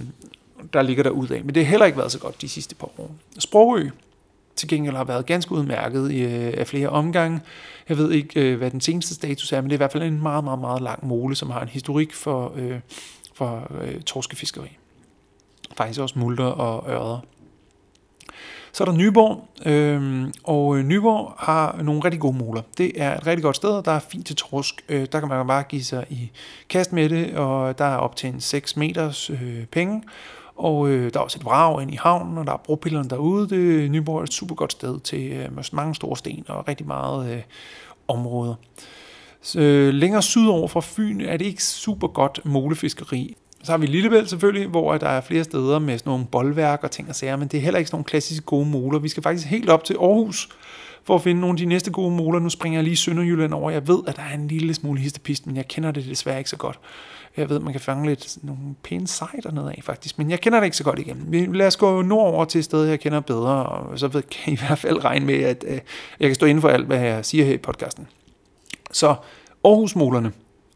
der 0.73 0.83
ligger 0.83 1.03
der 1.03 1.11
ud 1.11 1.29
af. 1.29 1.45
Men 1.45 1.55
det 1.55 1.65
har 1.65 1.71
heller 1.71 1.87
ikke 1.87 1.99
været 1.99 2.13
så 2.13 2.19
godt 2.19 2.43
de 2.43 2.49
sidste 2.49 2.75
par 2.75 2.91
år. 2.99 3.15
Sprogø 3.39 3.89
til 4.57 4.69
gengæld 4.69 4.97
har 4.97 5.05
været 5.05 5.27
ganske 5.27 5.53
udmærket 5.53 6.11
i, 6.13 6.21
øh, 6.23 6.55
af 6.57 6.67
flere 6.67 6.89
omgange. 6.89 7.41
Jeg 7.89 7.99
ved 7.99 8.11
ikke, 8.11 8.41
øh, 8.41 8.59
hvad 8.59 8.71
den 8.71 8.81
seneste 8.81 9.15
status 9.15 9.53
er, 9.53 9.61
men 9.61 9.71
det 9.71 9.75
er 9.75 9.77
i 9.77 9.85
hvert 9.85 9.93
fald 9.93 10.03
en 10.03 10.23
meget, 10.23 10.45
meget, 10.45 10.59
meget 10.59 10.83
lang 10.83 11.07
mole, 11.07 11.37
som 11.37 11.51
har 11.51 11.61
en 11.61 11.69
historik 11.69 12.13
for, 12.13 12.53
øh, 12.57 12.81
for 13.35 13.71
øh, 13.83 14.01
torskefiskeri. 14.01 14.79
Faktisk 15.77 16.01
også 16.01 16.19
multer 16.19 16.45
og 16.45 16.91
ørder. 16.91 17.19
Så 18.73 18.85
er 18.85 18.89
der 18.89 18.93
Nyborg, 18.93 19.49
øhm, 19.67 20.25
øh, 20.25 20.31
og 20.45 20.79
Nyborg 20.79 21.35
har 21.39 21.83
nogle 21.83 22.05
rigtig 22.05 22.21
gode 22.21 22.39
moler. 22.39 22.63
Det 22.79 22.93
er 22.97 23.17
et 23.17 23.27
rigtig 23.27 23.43
godt 23.43 23.57
sted, 23.57 23.83
der 23.83 23.93
er 23.93 23.99
fint 23.99 24.27
til 24.27 24.37
torsk. 24.37 24.85
Øh, 24.89 25.07
der 25.13 25.21
kan 25.21 25.29
man 25.29 25.47
bare 25.47 25.63
give 25.63 25.85
sig 25.85 26.07
i 26.11 26.31
kast 26.69 26.93
med 26.93 27.09
det, 27.09 27.35
og 27.35 27.79
der 27.79 27.85
er 27.85 27.97
op 27.97 28.17
til 28.17 28.29
en 28.29 28.41
6 28.41 28.77
meters 28.77 29.31
øh, 29.31 29.67
penge. 29.67 30.03
Og 30.57 30.89
øh, 30.89 31.13
der 31.13 31.21
er 31.21 31.25
også 31.25 31.39
et 31.39 31.45
vrag 31.45 31.83
ind 31.83 31.93
i 31.93 31.97
havnen, 31.97 32.39
og 32.39 32.47
der 32.47 32.53
er 32.53 32.57
bropillerne 32.57 33.09
derude. 33.09 33.49
Det, 33.49 33.57
øh, 33.57 33.91
Nyborg 33.91 34.19
er 34.19 34.23
et 34.23 34.33
super 34.33 34.55
godt 34.55 34.73
sted 34.73 35.01
til 35.01 35.33
øh, 35.33 35.49
mange 35.73 35.95
store 35.95 36.17
sten 36.17 36.45
og 36.49 36.69
rigtig 36.69 36.87
meget 36.87 37.31
øh, 37.31 37.43
områder. 38.09 38.55
Så, 39.43 39.61
øh, 39.61 39.95
længere 39.95 40.23
sydover 40.23 40.69
fra 40.69 40.81
Fyn 40.81 41.21
er 41.21 41.37
det 41.37 41.45
ikke 41.45 41.65
super 41.65 42.09
godt 42.09 42.41
målefiskeri. 42.45 43.37
Så 43.63 43.73
har 43.73 43.79
vi 43.79 43.87
Lillebælt 43.87 44.29
selvfølgelig, 44.29 44.69
hvor 44.69 44.99
der 44.99 45.09
er 45.09 45.21
flere 45.21 45.45
steder 45.45 45.79
med 45.79 45.99
sådan 45.99 46.11
nogle 46.11 46.27
boldværk 46.27 46.85
og 46.85 46.91
ting 46.91 47.09
og 47.09 47.15
sager, 47.15 47.37
men 47.37 47.49
det 47.49 47.59
er 47.59 47.63
heller 47.63 47.79
ikke 47.79 47.89
sådan 47.89 47.97
nogle 47.97 48.05
klassiske 48.05 48.45
gode 48.45 48.67
moler. 48.67 48.99
Vi 48.99 49.09
skal 49.09 49.23
faktisk 49.23 49.47
helt 49.47 49.71
op 49.71 49.85
til 49.85 49.95
Aarhus 49.95 50.49
for 51.05 51.15
at 51.15 51.23
finde 51.23 51.41
nogle 51.41 51.55
af 51.55 51.57
de 51.57 51.65
næste 51.65 51.91
gode 51.91 52.11
moler. 52.11 52.39
Nu 52.39 52.49
springer 52.49 52.79
jeg 52.79 52.85
lige 52.85 52.97
Sønderjylland 52.97 53.55
over. 53.55 53.71
Jeg 53.71 53.89
ved, 53.89 53.99
at 54.07 54.17
der 54.17 54.23
er 54.23 54.35
en 54.35 54.49
lille 54.49 54.75
smule 54.75 55.01
histepist, 55.01 55.47
men 55.47 55.57
jeg 55.57 55.69
kender 55.69 55.91
det 55.91 56.05
desværre 56.05 56.39
ikke 56.39 56.51
så 56.51 56.57
godt. 56.57 56.79
Jeg 57.37 57.51
ved, 57.51 57.61
man 57.61 57.73
kan 57.73 57.81
fange 57.81 58.07
lidt 58.07 58.39
nogle 58.43 58.63
pæne 58.83 59.09
sejter 59.09 59.53
nedad 59.53 59.75
faktisk, 59.83 60.19
men 60.19 60.31
jeg 60.31 60.41
kender 60.41 60.61
det 60.61 60.65
ikke 60.65 60.77
så 60.77 60.85
godt 60.85 60.99
igen. 60.99 61.55
Lad 61.55 61.67
os 61.67 61.77
gå 61.77 62.03
nordover 62.03 62.45
til 62.45 62.59
et 62.59 62.65
sted, 62.65 62.85
jeg 62.85 63.01
kender 63.01 63.21
bedre, 63.21 63.67
og 63.67 63.99
så 63.99 64.09
ved, 64.09 64.23
kan 64.23 64.53
I, 64.53 64.57
i 64.57 64.59
hvert 64.67 64.79
fald 64.79 65.05
regne 65.05 65.27
med, 65.27 65.35
at 65.35 65.65
øh, 65.69 65.79
jeg 66.21 66.29
kan 66.29 66.35
stå 66.35 66.47
inden 66.47 66.63
for 66.63 66.69
alt, 66.69 66.87
hvad 66.87 67.01
jeg 67.01 67.25
siger 67.25 67.45
her 67.45 67.55
i 67.55 67.59
podcasten. 67.59 68.07
Så 68.93 69.15
Aarhus-molerne. 69.65 70.33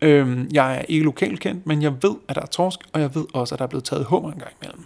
Øhm, 0.06 0.48
jeg 0.52 0.76
er 0.76 0.82
ikke 0.88 1.04
lokalkendt, 1.04 1.66
men 1.66 1.82
jeg 1.82 1.92
ved, 2.02 2.14
at 2.28 2.36
der 2.36 2.42
er 2.42 2.46
torsk, 2.46 2.80
og 2.92 3.00
jeg 3.00 3.14
ved 3.14 3.24
også, 3.32 3.54
at 3.54 3.58
der 3.58 3.64
er 3.64 3.68
blevet 3.68 3.84
taget 3.84 4.04
hummer 4.04 4.32
en 4.32 4.38
gang 4.38 4.52
imellem. 4.62 4.84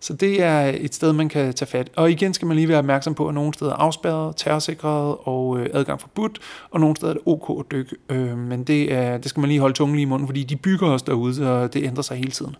Så 0.00 0.12
det 0.12 0.42
er 0.42 0.72
et 0.80 0.94
sted, 0.94 1.12
man 1.12 1.28
kan 1.28 1.54
tage 1.54 1.68
fat. 1.68 1.90
Og 1.96 2.10
igen 2.10 2.34
skal 2.34 2.48
man 2.48 2.56
lige 2.56 2.68
være 2.68 2.78
opmærksom 2.78 3.14
på, 3.14 3.28
at 3.28 3.34
nogle 3.34 3.54
steder 3.54 3.70
er 3.70 3.76
afspærret, 3.76 4.36
terrorsikret 4.36 5.16
og 5.22 5.58
øh, 5.58 5.68
adgang 5.72 6.00
forbudt, 6.00 6.38
og 6.70 6.80
nogle 6.80 6.96
steder 6.96 7.10
er 7.10 7.14
det 7.14 7.22
ok 7.26 7.60
at 7.60 7.72
dykke. 7.72 7.96
Øh, 8.08 8.38
men 8.38 8.64
det, 8.64 8.92
er, 8.92 9.18
det 9.18 9.30
skal 9.30 9.40
man 9.40 9.48
lige 9.48 9.60
holde 9.60 9.74
tungen 9.74 9.96
lige 9.96 10.02
i 10.02 10.08
munden, 10.08 10.28
fordi 10.28 10.42
de 10.42 10.56
bygger 10.56 10.88
os 10.88 11.02
derude, 11.02 11.52
og 11.52 11.74
det 11.74 11.84
ændrer 11.84 12.02
sig 12.02 12.16
hele 12.16 12.30
tiden. 12.30 12.56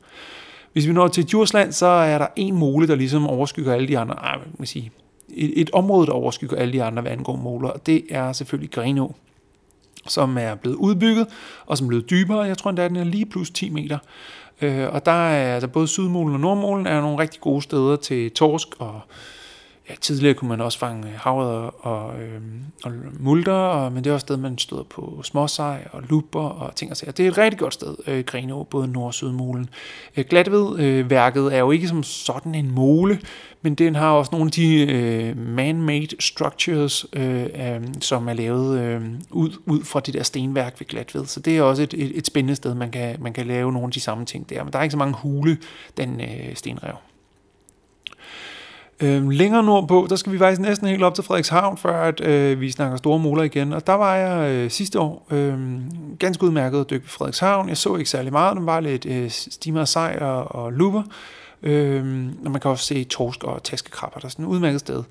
Hvis 0.73 0.87
vi 0.87 0.93
når 0.93 1.09
til 1.09 1.25
Djursland, 1.25 1.73
så 1.73 1.87
er 1.87 2.19
der 2.19 2.27
en 2.37 2.57
mole, 2.57 2.89
der 2.89 2.95
ligesom 2.95 3.27
overskygger 3.27 3.73
alle 3.73 3.89
de 3.89 3.99
andre. 3.99 4.15
Ah, 4.25 4.41
Ej, 4.41 4.47
man 4.59 4.67
sige, 4.67 4.91
et, 5.29 5.61
et 5.61 5.71
område, 5.71 6.07
der 6.07 6.13
overskygger 6.13 6.57
alle 6.57 6.73
de 6.73 6.83
andre, 6.83 7.03
hvad 7.03 7.13
angår 7.13 7.37
moler, 7.37 7.69
og 7.69 7.87
det 7.87 8.05
er 8.11 8.33
selvfølgelig 8.33 8.71
Grenå 8.71 9.15
som 10.09 10.39
er 10.39 10.55
blevet 10.55 10.77
udbygget, 10.77 11.27
og 11.67 11.79
som 11.79 11.87
er 11.87 11.89
blevet 11.89 12.11
dybere. 12.11 12.41
Jeg 12.41 12.59
tror 12.59 12.71
endda, 12.71 12.89
den 12.89 12.97
er 12.97 13.05
lige 13.05 13.27
plus 13.27 13.51
10 13.51 13.71
meter. 13.71 13.99
Øh, 14.63 14.93
og 14.93 15.07
der 15.07 15.13
er 15.13 15.55
altså 15.55 15.69
både 15.69 15.89
sydmolen 15.89 16.35
og 16.35 16.41
nordmolen 16.41 16.87
er 16.87 17.01
nogle 17.01 17.19
rigtig 17.19 17.41
gode 17.41 17.63
steder 17.63 17.97
til 17.97 18.31
torsk 18.31 18.69
og 18.79 19.01
ja, 19.89 19.95
tidligere 20.01 20.35
kunne 20.35 20.49
man 20.49 20.61
også 20.61 20.79
fange 20.79 21.09
havre 21.09 21.71
og, 21.71 22.21
øh, 22.21 22.41
og 22.85 22.93
multer, 23.21 23.53
og, 23.53 23.93
men 23.93 24.05
det 24.05 24.11
er 24.11 24.15
også 24.15 24.25
et 24.25 24.29
sted, 24.29 24.37
man 24.37 24.59
støder 24.59 24.83
på 24.83 25.21
småsej 25.25 25.89
og 25.93 26.03
lupper 26.03 26.41
og 26.41 26.75
ting 26.77 26.91
og 26.91 26.97
sager. 26.97 27.13
Det 27.13 27.27
er 27.27 27.31
et 27.31 27.39
rigtig 27.39 27.59
godt 27.59 27.75
sted, 27.75 27.95
øh, 28.07 28.25
Grenå, 28.25 28.63
både 28.63 28.89
Nord- 28.89 29.07
og 29.07 29.15
Sydmolen. 29.15 29.69
Øh, 30.17 30.25
Glatved-værket 30.31 31.47
øh, 31.47 31.55
er 31.55 31.59
jo 31.59 31.71
ikke 31.71 31.89
som 31.89 32.03
sådan 32.03 32.55
en 32.55 32.75
mole, 32.75 33.21
men 33.63 33.75
den 33.75 33.95
har 33.95 34.11
også 34.11 34.29
nogle 34.33 34.47
af 34.47 34.53
de 34.53 34.93
øh, 34.93 35.37
man-made 35.37 36.17
structures, 36.21 37.07
øh, 37.13 37.43
øh, 37.43 37.81
som 38.01 38.29
er 38.29 38.33
lavet 38.33 38.81
øh, 38.81 39.03
ud, 39.31 39.51
ud 39.67 39.85
fra 39.85 40.01
det 40.01 40.15
der 40.15 40.23
stenværk 40.23 40.81
ved 40.81 40.87
Glatved. 40.87 41.27
Så 41.27 41.41
det 41.41 41.57
er 41.57 41.63
også 41.63 41.83
et, 41.83 41.95
et, 41.95 42.19
et 42.19 42.27
spændende 42.27 42.57
sted, 42.57 42.75
man 42.75 42.91
kan, 42.91 43.17
man 43.21 43.33
kan 43.33 43.47
lave 43.47 43.73
nogle 43.73 43.87
af 43.87 43.93
de 43.93 44.01
samme 44.01 44.25
ting 44.25 44.51
der. 44.51 44.65
Men 44.65 44.73
der 44.73 44.79
er 44.79 44.83
ikke 44.83 44.93
så 44.93 44.99
mange 44.99 45.15
hule, 45.15 45.59
den 45.97 46.21
øh, 46.21 46.55
stenrev. 46.55 46.95
Øhm, 49.03 49.31
længere 49.31 49.63
nordpå, 49.63 50.07
der 50.11 50.17
skal 50.17 50.33
vi 50.33 50.39
faktisk 50.39 50.61
næsten 50.61 50.89
helt 50.89 51.03
op 51.03 51.15
til 51.15 51.25
Frederikshavn, 51.25 51.77
før 51.77 52.03
at, 52.03 52.21
øh, 52.21 52.61
vi 52.61 52.71
snakker 52.71 52.97
store 52.97 53.19
måler 53.19 53.43
igen. 53.43 53.73
Og 53.73 53.87
der 53.87 53.93
var 53.93 54.17
jeg 54.17 54.51
øh, 54.51 54.71
sidste 54.71 55.01
år 55.01 55.27
øh, 55.31 55.59
ganske 56.19 56.45
udmærket 56.45 56.81
at 56.81 56.91
dykke 56.91 57.07
på 57.07 57.13
Frederikshavn. 57.13 57.69
Jeg 57.69 57.77
så 57.77 57.97
ikke 57.97 58.11
særlig 58.11 58.33
meget, 58.33 58.57
den 58.57 58.67
var 58.67 58.81
lidt 58.81 59.07
øh, 59.07 59.31
stimer 59.31 59.85
sej 59.85 60.19
og, 60.21 60.55
og 60.55 60.73
luber. 60.73 61.03
Øh, 61.63 62.27
og 62.45 62.51
man 62.51 62.61
kan 62.61 62.71
også 62.71 62.85
se 62.85 63.05
torsk 63.05 63.45
og 63.45 63.63
taskekrabber, 63.63 64.21
der 64.21 64.27
er 64.27 64.31
sådan 64.31 64.45
et 64.45 64.49
udmærket 64.49 64.81
sted. 64.81 65.03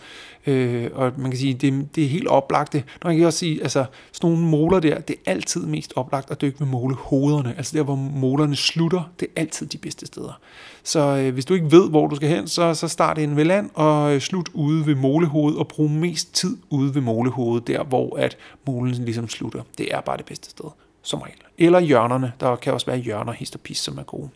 Øh, 0.47 0.89
og 0.93 1.11
man 1.17 1.31
kan 1.31 1.39
sige, 1.39 1.53
det, 1.53 1.95
det 1.95 2.03
er 2.03 2.07
helt 2.07 2.27
oplagt. 2.27 2.73
Når 2.73 3.09
man 3.09 3.17
kan 3.17 3.25
også 3.25 3.39
sige, 3.39 3.61
altså 3.61 3.85
sådan 4.11 4.29
nogle 4.29 4.47
måler 4.47 4.79
der, 4.79 4.99
det 4.99 5.15
er 5.25 5.31
altid 5.31 5.65
mest 5.65 5.93
oplagt 5.95 6.31
at 6.31 6.41
dykke 6.41 6.57
med 6.59 6.67
målehovederne. 6.67 7.53
Altså 7.57 7.77
der, 7.77 7.83
hvor 7.83 7.95
målerne 7.95 8.55
slutter, 8.55 9.11
det 9.19 9.27
er 9.35 9.41
altid 9.41 9.67
de 9.67 9.77
bedste 9.77 10.05
steder. 10.05 10.39
Så 10.83 10.99
øh, 10.99 11.33
hvis 11.33 11.45
du 11.45 11.53
ikke 11.53 11.71
ved, 11.71 11.89
hvor 11.89 12.07
du 12.07 12.15
skal 12.15 12.29
hen, 12.29 12.47
så, 12.47 12.73
så 12.73 12.87
start 12.87 13.17
ind 13.17 13.35
ved 13.35 13.45
land 13.45 13.69
og 13.73 14.15
øh, 14.15 14.21
slut 14.21 14.49
ude 14.53 14.85
ved 14.85 14.95
målehovedet 14.95 15.59
og 15.59 15.67
brug 15.67 15.91
mest 15.91 16.35
tid 16.35 16.57
ude 16.69 16.95
ved 16.95 17.01
målehovedet, 17.01 17.67
der 17.67 17.83
hvor 17.83 18.17
at 18.17 18.37
målen 18.67 18.93
ligesom 18.93 19.27
slutter. 19.27 19.61
Det 19.77 19.93
er 19.93 20.01
bare 20.01 20.17
det 20.17 20.25
bedste 20.25 20.49
sted 20.49 20.65
som 21.03 21.21
regel. 21.21 21.37
Eller 21.57 21.79
hjørnerne. 21.79 22.33
Der 22.39 22.55
kan 22.55 22.73
også 22.73 22.85
være 22.85 22.97
hjørner, 22.97 23.31
hist 23.31 23.55
og 23.55 23.61
pis, 23.61 23.77
som 23.77 23.97
er 23.97 24.03
gode. 24.03 24.29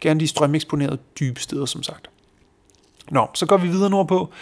Gerne 0.00 0.20
de 0.20 0.26
strømeksponerede 0.26 0.98
dybe 1.20 1.40
steder, 1.40 1.66
som 1.66 1.82
sagt. 1.82 2.10
Nå, 3.10 3.26
så 3.34 3.46
går 3.46 3.56
vi 3.56 3.68
videre 3.68 3.90
nordpå. 3.90 4.32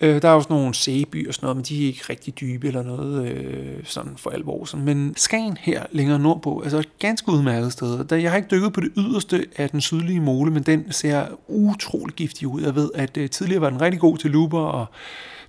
Øh, 0.00 0.22
der 0.22 0.28
er 0.28 0.32
også 0.32 0.48
nogle 0.50 0.74
sæby 0.74 1.28
og 1.28 1.34
sådan 1.34 1.44
noget, 1.44 1.56
men 1.56 1.64
de 1.64 1.82
er 1.82 1.86
ikke 1.86 2.02
rigtig 2.10 2.40
dybe 2.40 2.66
eller 2.66 2.82
noget 2.82 3.28
øh, 3.28 3.84
sådan 3.84 4.12
for 4.16 4.30
alvor. 4.30 4.64
Sådan. 4.64 4.84
Men 4.84 5.14
Skagen 5.16 5.56
her 5.60 5.86
længere 5.92 6.18
nordpå, 6.18 6.60
altså 6.64 6.78
et 6.78 6.98
ganske 6.98 7.28
udmærket 7.28 7.72
sted. 7.72 8.06
Jeg 8.10 8.30
har 8.30 8.36
ikke 8.36 8.48
dykket 8.50 8.72
på 8.72 8.80
det 8.80 8.92
yderste 8.96 9.46
af 9.56 9.70
den 9.70 9.80
sydlige 9.80 10.20
mole, 10.20 10.50
men 10.50 10.62
den 10.62 10.92
ser 10.92 11.26
utrolig 11.48 12.14
giftig 12.14 12.48
ud. 12.48 12.62
Jeg 12.62 12.74
ved, 12.74 12.90
at 12.94 13.16
øh, 13.16 13.30
tidligere 13.30 13.60
var 13.60 13.70
den 13.70 13.80
rigtig 13.80 14.00
god 14.00 14.18
til 14.18 14.30
luber 14.30 14.60
og 14.60 14.86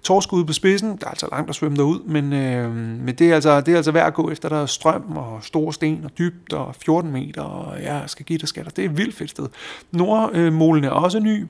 torsk 0.04 0.34
ude 0.34 0.46
på 0.46 0.54
spidsen. 0.54 0.98
Der 0.98 1.06
er 1.06 1.10
altså 1.10 1.28
langt 1.32 1.50
at 1.50 1.56
svømme 1.56 1.78
derud, 1.78 2.00
men, 2.06 2.34
øh, 2.34 2.76
men 2.76 3.16
det, 3.16 3.30
er 3.30 3.36
altså, 3.36 3.62
det 3.62 3.72
er 3.72 3.76
altså 3.76 3.92
værd 3.92 4.08
at 4.08 4.14
gå 4.14 4.32
efter. 4.32 4.50
Der 4.50 4.62
er 4.62 4.66
strøm 4.66 5.18
og 5.18 5.40
store 5.42 5.74
sten 5.74 6.02
og 6.06 6.12
dybt 6.18 6.54
og 6.54 6.76
14 6.86 7.12
meter, 7.12 7.42
og 7.42 7.82
ja, 7.82 8.08
skal 8.08 8.26
give 8.26 8.40
dig 8.40 8.48
skatter. 8.48 8.72
Det 8.72 8.86
er 8.86 8.90
et 8.90 8.98
vildt 8.98 9.16
fedt 9.16 9.30
sted. 9.30 9.48
Nordmålen 9.92 10.84
er 10.84 10.90
også 10.90 11.20
ny, 11.20 11.46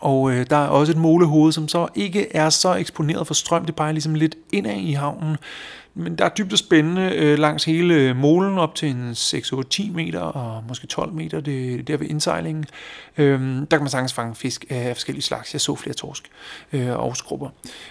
og 0.00 0.32
øh, 0.32 0.46
der 0.50 0.56
er 0.56 0.68
også 0.68 0.92
et 0.92 0.98
målehoved, 0.98 1.52
som 1.52 1.68
så 1.68 1.88
ikke 1.94 2.36
er 2.36 2.50
så 2.50 2.74
eksponeret 2.74 3.26
for 3.26 3.34
strøm. 3.34 3.64
Det 3.64 3.76
peger 3.76 3.92
ligesom 3.92 4.14
lidt 4.14 4.36
indad 4.52 4.76
i 4.76 4.92
havnen. 4.92 5.36
Men 5.94 6.16
der 6.18 6.24
er 6.24 6.28
dybt 6.28 6.52
og 6.52 6.58
spændende 6.58 7.12
øh, 7.16 7.38
langs 7.38 7.64
hele 7.64 8.14
molen 8.14 8.58
op 8.58 8.74
til 8.74 8.90
en 8.90 9.10
6-8-10 9.12 9.92
meter 9.92 10.20
og 10.20 10.64
måske 10.68 10.86
12 10.86 11.12
meter 11.12 11.40
det, 11.40 11.88
der 11.88 11.96
ved 11.96 12.06
indsejlingen. 12.06 12.64
Øh, 13.18 13.40
der 13.40 13.66
kan 13.70 13.80
man 13.80 13.88
sagtens 13.88 14.12
fange 14.12 14.34
fisk 14.34 14.64
af 14.68 14.96
forskellige 14.96 15.22
slags. 15.22 15.52
Jeg 15.52 15.60
så 15.60 15.76
flere 15.76 15.94
torsk 15.94 16.30
øh, 16.72 16.98
og 16.98 17.16
skrubber. 17.16 17.48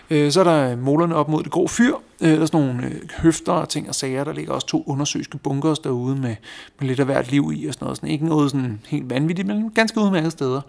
Øh, 0.09 0.31
så 0.31 0.39
er 0.39 0.43
der 0.43 0.75
målerne 0.75 1.15
op 1.15 1.29
mod 1.29 1.43
det 1.43 1.51
grå 1.51 1.67
fyr. 1.67 1.95
Øh, 2.21 2.29
der 2.29 2.41
er 2.41 2.45
sådan 2.45 2.67
nogle 2.67 2.85
øh, 2.85 3.01
høfter 3.17 3.53
og 3.53 3.69
ting 3.69 3.89
og 3.89 3.95
sager. 3.95 4.23
Der 4.23 4.33
ligger 4.33 4.53
også 4.53 4.67
to 4.67 4.83
undersøgske 4.87 5.37
bunkers 5.37 5.79
derude 5.79 6.15
med, 6.15 6.35
med 6.79 6.87
lidt 6.87 6.99
af 6.99 7.05
hvert 7.05 7.31
liv 7.31 7.51
i 7.55 7.65
og 7.65 7.73
sådan 7.73 7.85
noget. 7.85 7.97
Sådan, 7.97 8.09
ikke 8.09 8.25
noget 8.25 8.51
sådan 8.51 8.79
helt 8.87 9.09
vanvittigt, 9.09 9.47
men 9.47 9.71
ganske 9.75 9.99
udmærket 9.99 10.31
steder. 10.31 10.61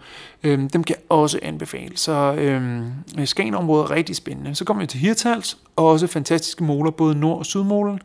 Øh, 0.43 0.59
dem 0.59 0.83
kan 0.83 0.95
jeg 0.95 1.03
også 1.09 1.39
anbefale. 1.41 1.97
Så 1.97 2.33
øh, 2.33 2.81
Skagenområdet 3.25 3.91
er 3.91 3.95
rigtig 3.95 4.15
spændende. 4.15 4.55
Så 4.55 4.65
kommer 4.65 4.83
vi 4.83 4.87
til 4.87 4.99
Hirtals. 4.99 5.57
Også 5.81 6.07
fantastiske 6.07 6.63
moler, 6.63 6.91
både 6.91 7.15
nord- 7.15 7.37
og 7.37 7.45
Sydmolen. 7.45 7.99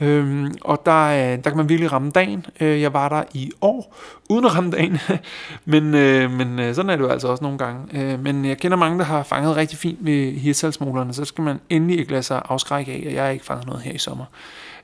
Øhm, 0.00 0.54
og 0.60 0.82
der, 0.86 1.06
øh, 1.06 1.44
der 1.44 1.50
kan 1.50 1.56
man 1.56 1.68
virkelig 1.68 1.92
ramme 1.92 2.10
dagen. 2.10 2.46
Øh, 2.60 2.80
jeg 2.80 2.92
var 2.92 3.08
der 3.08 3.22
i 3.34 3.50
år, 3.60 3.96
uden 4.30 4.44
at 4.44 4.54
ramme 4.54 4.70
dagen. 4.70 4.98
men, 5.64 5.94
øh, 5.94 6.30
men 6.30 6.58
øh, 6.58 6.74
sådan 6.74 6.90
er 6.90 6.96
det 6.96 7.02
jo 7.02 7.08
altså 7.08 7.28
også 7.28 7.44
nogle 7.44 7.58
gange. 7.58 7.80
Øh, 7.92 8.20
men 8.20 8.44
jeg 8.44 8.58
kender 8.58 8.76
mange, 8.76 8.98
der 8.98 9.04
har 9.04 9.22
fanget 9.22 9.56
rigtig 9.56 9.78
fint 9.78 9.98
ved 10.00 10.32
hirsalsmålerne, 10.32 11.14
så 11.14 11.24
skal 11.24 11.44
man 11.44 11.60
endelig 11.70 11.98
ikke 11.98 12.10
lade 12.12 12.22
sig 12.22 12.42
afskrække 12.48 12.92
af, 12.92 13.04
at 13.06 13.14
jeg 13.14 13.22
har 13.22 13.30
ikke 13.30 13.44
fanget 13.44 13.66
noget 13.66 13.82
her 13.82 13.92
i 13.92 13.98
sommer. 13.98 14.24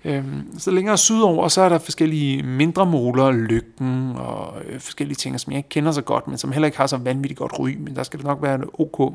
Øhm, 0.04 0.58
så 0.58 0.70
længere 0.70 0.98
sydover, 0.98 1.48
så 1.48 1.62
er 1.62 1.68
der 1.68 1.78
forskellige 1.78 2.42
mindre 2.42 2.86
moler, 2.86 3.30
lygten 3.30 4.12
og 4.16 4.54
øh, 4.68 4.80
forskellige 4.80 5.16
ting, 5.16 5.40
som 5.40 5.52
jeg 5.52 5.58
ikke 5.58 5.68
kender 5.68 5.92
så 5.92 6.02
godt, 6.02 6.28
men 6.28 6.38
som 6.38 6.52
heller 6.52 6.66
ikke 6.66 6.78
har 6.78 6.86
så 6.86 6.96
vanvittigt 6.96 7.38
godt 7.38 7.58
ry, 7.58 7.76
men 7.78 7.96
der 7.96 8.02
skal 8.02 8.18
det 8.18 8.26
nok 8.26 8.42
være 8.42 8.54
en 8.54 8.64
ok 8.72 9.12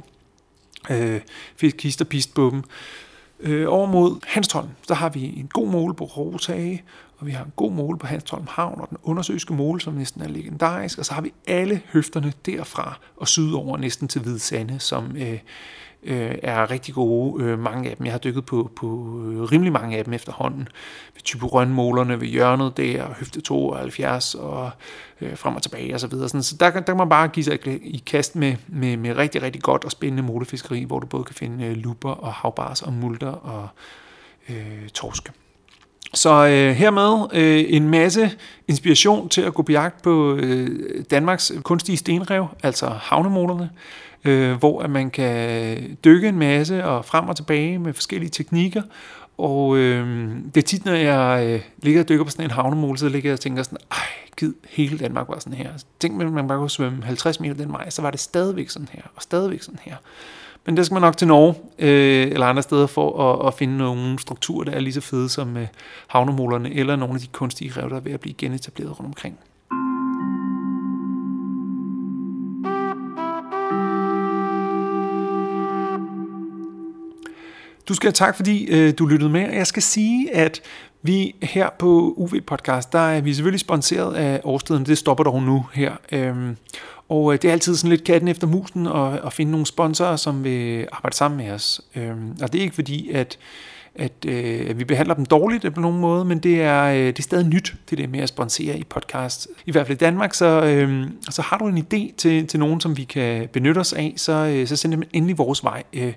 øh, 0.90 1.22
fisk, 1.56 2.02
og 2.02 2.08
pist 2.08 2.34
på 2.34 2.50
dem. 2.54 2.64
Øh, 3.40 3.66
over 3.70 3.88
mod 3.88 4.20
Hanstholm, 4.28 4.68
der 4.88 4.96
har 4.96 5.10
vi 5.10 5.40
en 5.40 5.50
god 5.54 5.68
måle 5.68 5.94
på 5.94 6.04
Rotage, 6.04 6.84
og 7.18 7.28
vi 7.28 7.32
har 7.32 7.44
en 7.46 7.54
god 7.56 7.72
måle 7.72 7.98
på 7.98 8.08
Hanstholm 8.08 8.48
Havn, 8.50 8.82
og 8.82 8.90
den 8.90 8.98
undersøgske 9.04 9.54
måle, 9.54 9.82
som 9.82 9.94
næsten 9.94 10.22
er 10.22 10.28
legendarisk, 10.28 11.00
og 11.00 11.06
så 11.06 11.14
har 11.14 11.22
vi 11.22 11.34
alle 11.48 11.82
høfterne 11.94 12.34
derfra 12.46 13.00
og 13.18 13.28
sydover 13.28 13.78
næsten 13.78 14.08
til 14.08 14.22
Hvide 14.22 14.40
Sande, 14.40 14.80
som 14.80 15.16
øh, 15.18 15.40
øh, 16.04 16.36
er 16.44 16.72
rigtig 16.72 16.94
gode, 16.94 17.44
øh, 17.44 17.60
mange 17.60 17.90
af 17.90 17.98
dem. 17.98 18.06
Jeg 18.06 18.14
har 18.14 18.20
dykket 18.20 18.46
på, 18.46 18.72
på 18.76 18.88
øh, 19.32 19.42
rimelig 19.42 19.74
mange 19.74 19.98
af 19.98 20.04
dem 20.04 20.14
efterhånden. 20.14 20.68
Ved 21.14 21.22
Typerøn-målerne 21.24 22.22
ved 22.22 22.28
hjørnet 22.28 22.78
der, 22.78 23.14
høfte 23.20 23.42
72 23.42 24.36
og 24.36 24.72
øh, 25.22 25.38
frem 25.38 25.56
og 25.56 25.62
tilbage 25.62 25.96
osv. 25.96 26.00
Så, 26.00 26.08
videre. 26.08 26.30
så 26.30 26.56
der, 26.60 26.70
der 26.70 26.82
kan 26.82 26.98
man 26.98 27.10
bare 27.10 27.28
give 27.28 27.44
sig 27.44 27.68
i 27.68 28.04
kast 28.06 28.36
med, 28.36 28.56
med, 28.68 28.98
med 28.98 29.18
rigtig, 29.18 29.42
rigtig 29.42 29.62
godt 29.62 29.86
og 29.86 29.92
spændende 29.92 30.24
målefiskeri, 30.24 30.84
hvor 30.84 31.00
du 31.00 31.08
både 31.08 31.24
kan 31.24 31.36
finde 31.36 31.66
øh, 31.66 31.76
luper 31.76 32.12
og 32.12 32.34
havbars 32.34 32.82
og 32.82 32.94
multer 32.94 33.32
og 33.32 33.68
øh, 34.50 34.90
torske. 34.94 35.32
Så 36.14 36.48
øh, 36.48 36.76
hermed 36.76 37.28
øh, 37.34 37.66
en 37.68 37.90
masse 37.90 38.32
inspiration 38.68 39.30
til 39.30 39.42
at 39.42 39.54
gå 39.54 39.62
på 39.62 39.72
jagt 39.72 40.02
på 40.02 40.36
øh, 40.36 40.70
Danmarks 41.12 41.52
kunstige 41.64 41.98
stenrev, 41.98 42.48
altså 42.64 42.88
havnemolerne, 42.88 43.70
øh, 44.26 44.58
hvor 44.58 44.82
at 44.82 44.90
man 44.90 45.10
kan 45.10 45.98
dykke 46.06 46.28
en 46.28 46.40
masse 46.40 46.86
og 46.86 47.06
frem 47.06 47.30
og 47.30 47.36
tilbage 47.36 47.80
med 47.80 47.94
forskellige 47.94 48.30
teknikker. 48.30 48.82
Og 49.38 49.78
øh, 49.78 50.30
det 50.56 50.58
er 50.58 50.68
tit, 50.68 50.86
når 50.86 50.94
jeg 50.94 51.46
øh, 51.48 51.62
ligger 51.82 52.02
og 52.02 52.10
dykker 52.10 52.26
på 52.26 52.32
sådan 52.32 52.46
en 52.46 52.52
havnemole, 52.52 52.98
så 52.98 53.10
ligger 53.10 53.30
jeg 53.30 53.34
og 53.34 53.40
tænker 53.40 53.64
sådan, 53.64 53.78
ej, 53.92 53.98
gid, 54.38 54.54
hele 54.70 54.98
Danmark 54.98 55.28
var 55.30 55.40
sådan 55.40 55.54
her. 55.54 55.70
Tænk, 56.00 56.22
at 56.22 56.32
man 56.32 56.48
bare 56.48 56.58
kunne 56.58 56.70
svømme 56.70 57.04
50 57.04 57.40
meter 57.40 57.54
den 57.54 57.72
vej, 57.72 57.90
så 57.90 58.02
var 58.02 58.12
det 58.12 58.20
stadigvæk 58.20 58.70
sådan 58.70 58.90
her, 58.92 59.02
og 59.16 59.22
stadigvæk 59.22 59.62
sådan 59.62 59.80
her. 59.84 59.96
Men 60.70 60.78
der 60.78 60.84
skal 60.84 60.94
man 60.94 61.02
nok 61.02 61.18
til 61.18 61.28
Norge 61.28 61.56
øh, 61.80 62.32
eller 62.32 62.46
andre 62.46 62.64
steder 62.64 62.88
for 62.88 63.32
at, 63.32 63.48
at 63.48 63.54
finde 63.54 63.78
nogle 63.78 64.20
strukturer, 64.20 64.64
der 64.64 64.72
er 64.72 64.80
lige 64.80 64.94
så 64.94 65.02
fede 65.02 65.30
som 65.30 65.58
øh, 65.58 65.68
havnemolerne, 66.08 66.74
eller 66.74 66.96
nogle 66.96 67.16
af 67.16 67.22
de 67.22 67.28
kunstige 67.28 67.72
rev, 67.78 67.90
der 67.90 67.96
er 67.96 68.00
ved 68.00 68.12
at 68.12 68.20
blive 68.20 68.34
genetableret 68.34 69.00
rundt 69.00 69.08
omkring. 69.08 69.40
Du 77.88 77.94
skal 77.94 78.08
have 78.08 78.14
tak, 78.14 78.36
fordi 78.36 78.66
øh, 78.66 78.94
du 79.00 79.06
lyttede 79.06 79.30
med. 79.30 79.48
og 79.48 79.56
Jeg 79.56 79.68
skal 79.68 79.84
sige, 79.84 80.36
at 80.36 80.62
vi 81.02 81.36
her 81.42 81.70
på 81.80 82.14
UV 82.18 82.42
Podcast, 82.48 82.94
der 82.94 83.00
er 83.00 83.22
vi 83.22 83.34
selvfølgelig 83.34 83.60
sponsoreret 83.60 84.16
af 84.16 84.42
årstiden. 84.44 84.86
Det 84.86 84.98
stopper 84.98 85.24
dog 85.24 85.44
nu 85.44 85.66
her. 85.74 85.92
Øhm, 86.12 86.58
og 87.10 87.34
øh, 87.34 87.42
det 87.42 87.48
er 87.48 87.52
altid 87.52 87.76
sådan 87.76 87.90
lidt 87.90 88.04
katten 88.04 88.28
efter 88.28 88.48
musen 88.48 88.88
at, 88.88 89.20
at 89.26 89.34
finde 89.34 89.52
nogle 89.52 89.66
sponsorer, 89.66 90.16
som 90.16 90.44
vil 90.44 90.88
arbejde 90.92 91.16
sammen 91.16 91.38
med 91.38 91.52
os. 91.52 91.82
Øhm, 91.96 92.38
og 92.42 92.54
det 92.54 92.60
er 92.60 92.64
ikke 92.64 92.76
fordi, 92.76 93.12
at 93.12 93.38
at 93.96 94.26
øh, 94.28 94.80
vi 94.80 94.84
behandler 94.84 95.14
dem 95.14 95.26
dårligt 95.26 95.74
på 95.74 95.82
nogen 95.82 96.00
måde, 96.00 96.26
men 96.26 96.40
det 96.40 96.62
er, 96.62 96.84
øh, 96.84 97.08
det 97.08 97.20
er 97.20 97.24
stadig 97.24 97.48
nyt, 97.48 97.74
det 97.90 97.98
der 97.98 98.08
med 98.08 98.20
at 98.20 98.30
sponsere 98.30 98.80
i 98.80 98.84
podcast. 98.84 99.48
I 99.66 99.72
hvert 99.72 99.88
fald 99.88 99.98
i 99.98 100.00
Danmark, 100.00 100.34
så, 100.34 100.64
øh, 100.64 101.08
så 101.30 101.42
har 101.42 101.58
du 101.58 101.68
en 101.68 101.78
idé 101.78 102.16
til, 102.18 102.48
til 102.48 102.60
nogen, 102.60 102.82
som 102.82 102.98
vi 102.98 103.04
kan 103.04 103.48
benytte 103.54 103.80
os 103.80 103.94
af, 103.94 104.14
så, 104.18 104.32
øh, 104.32 104.68
så 104.68 104.76
send 104.76 104.92
dem 104.92 105.04
endelig 105.14 105.38
vores 105.38 105.64
vej. 105.64 105.84
Øh, 105.94 106.14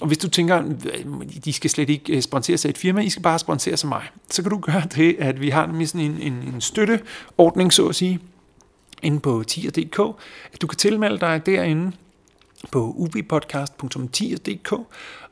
og 0.00 0.06
hvis 0.06 0.18
du 0.18 0.28
tænker, 0.28 0.58
øh, 0.58 1.04
de 1.44 1.52
skal 1.52 1.70
slet 1.70 1.90
ikke 1.90 2.16
øh, 2.16 2.22
sponsere 2.22 2.56
sig 2.56 2.68
et 2.68 2.78
firma, 2.78 3.00
I 3.00 3.08
skal 3.08 3.22
bare 3.22 3.38
sponsere 3.38 3.76
sig 3.76 3.88
mig, 3.88 4.02
så 4.30 4.42
kan 4.42 4.50
du 4.50 4.58
gøre 4.58 4.82
det, 4.96 5.16
at 5.18 5.40
vi 5.40 5.48
har 5.48 5.66
nemlig 5.66 5.88
sådan 5.88 6.06
en, 6.06 6.18
en, 6.20 6.32
en 6.32 6.60
støtteordning, 6.60 7.72
så 7.72 7.86
at 7.86 7.94
sige, 7.94 8.18
inde 9.02 9.20
på 9.20 9.44
tier.dk, 9.46 10.00
at 10.52 10.62
du 10.62 10.66
kan 10.66 10.76
tilmelde 10.78 11.20
dig 11.20 11.46
derinde 11.46 11.92
på 12.70 12.94
ubpodcast.tier.dk, 12.96 14.72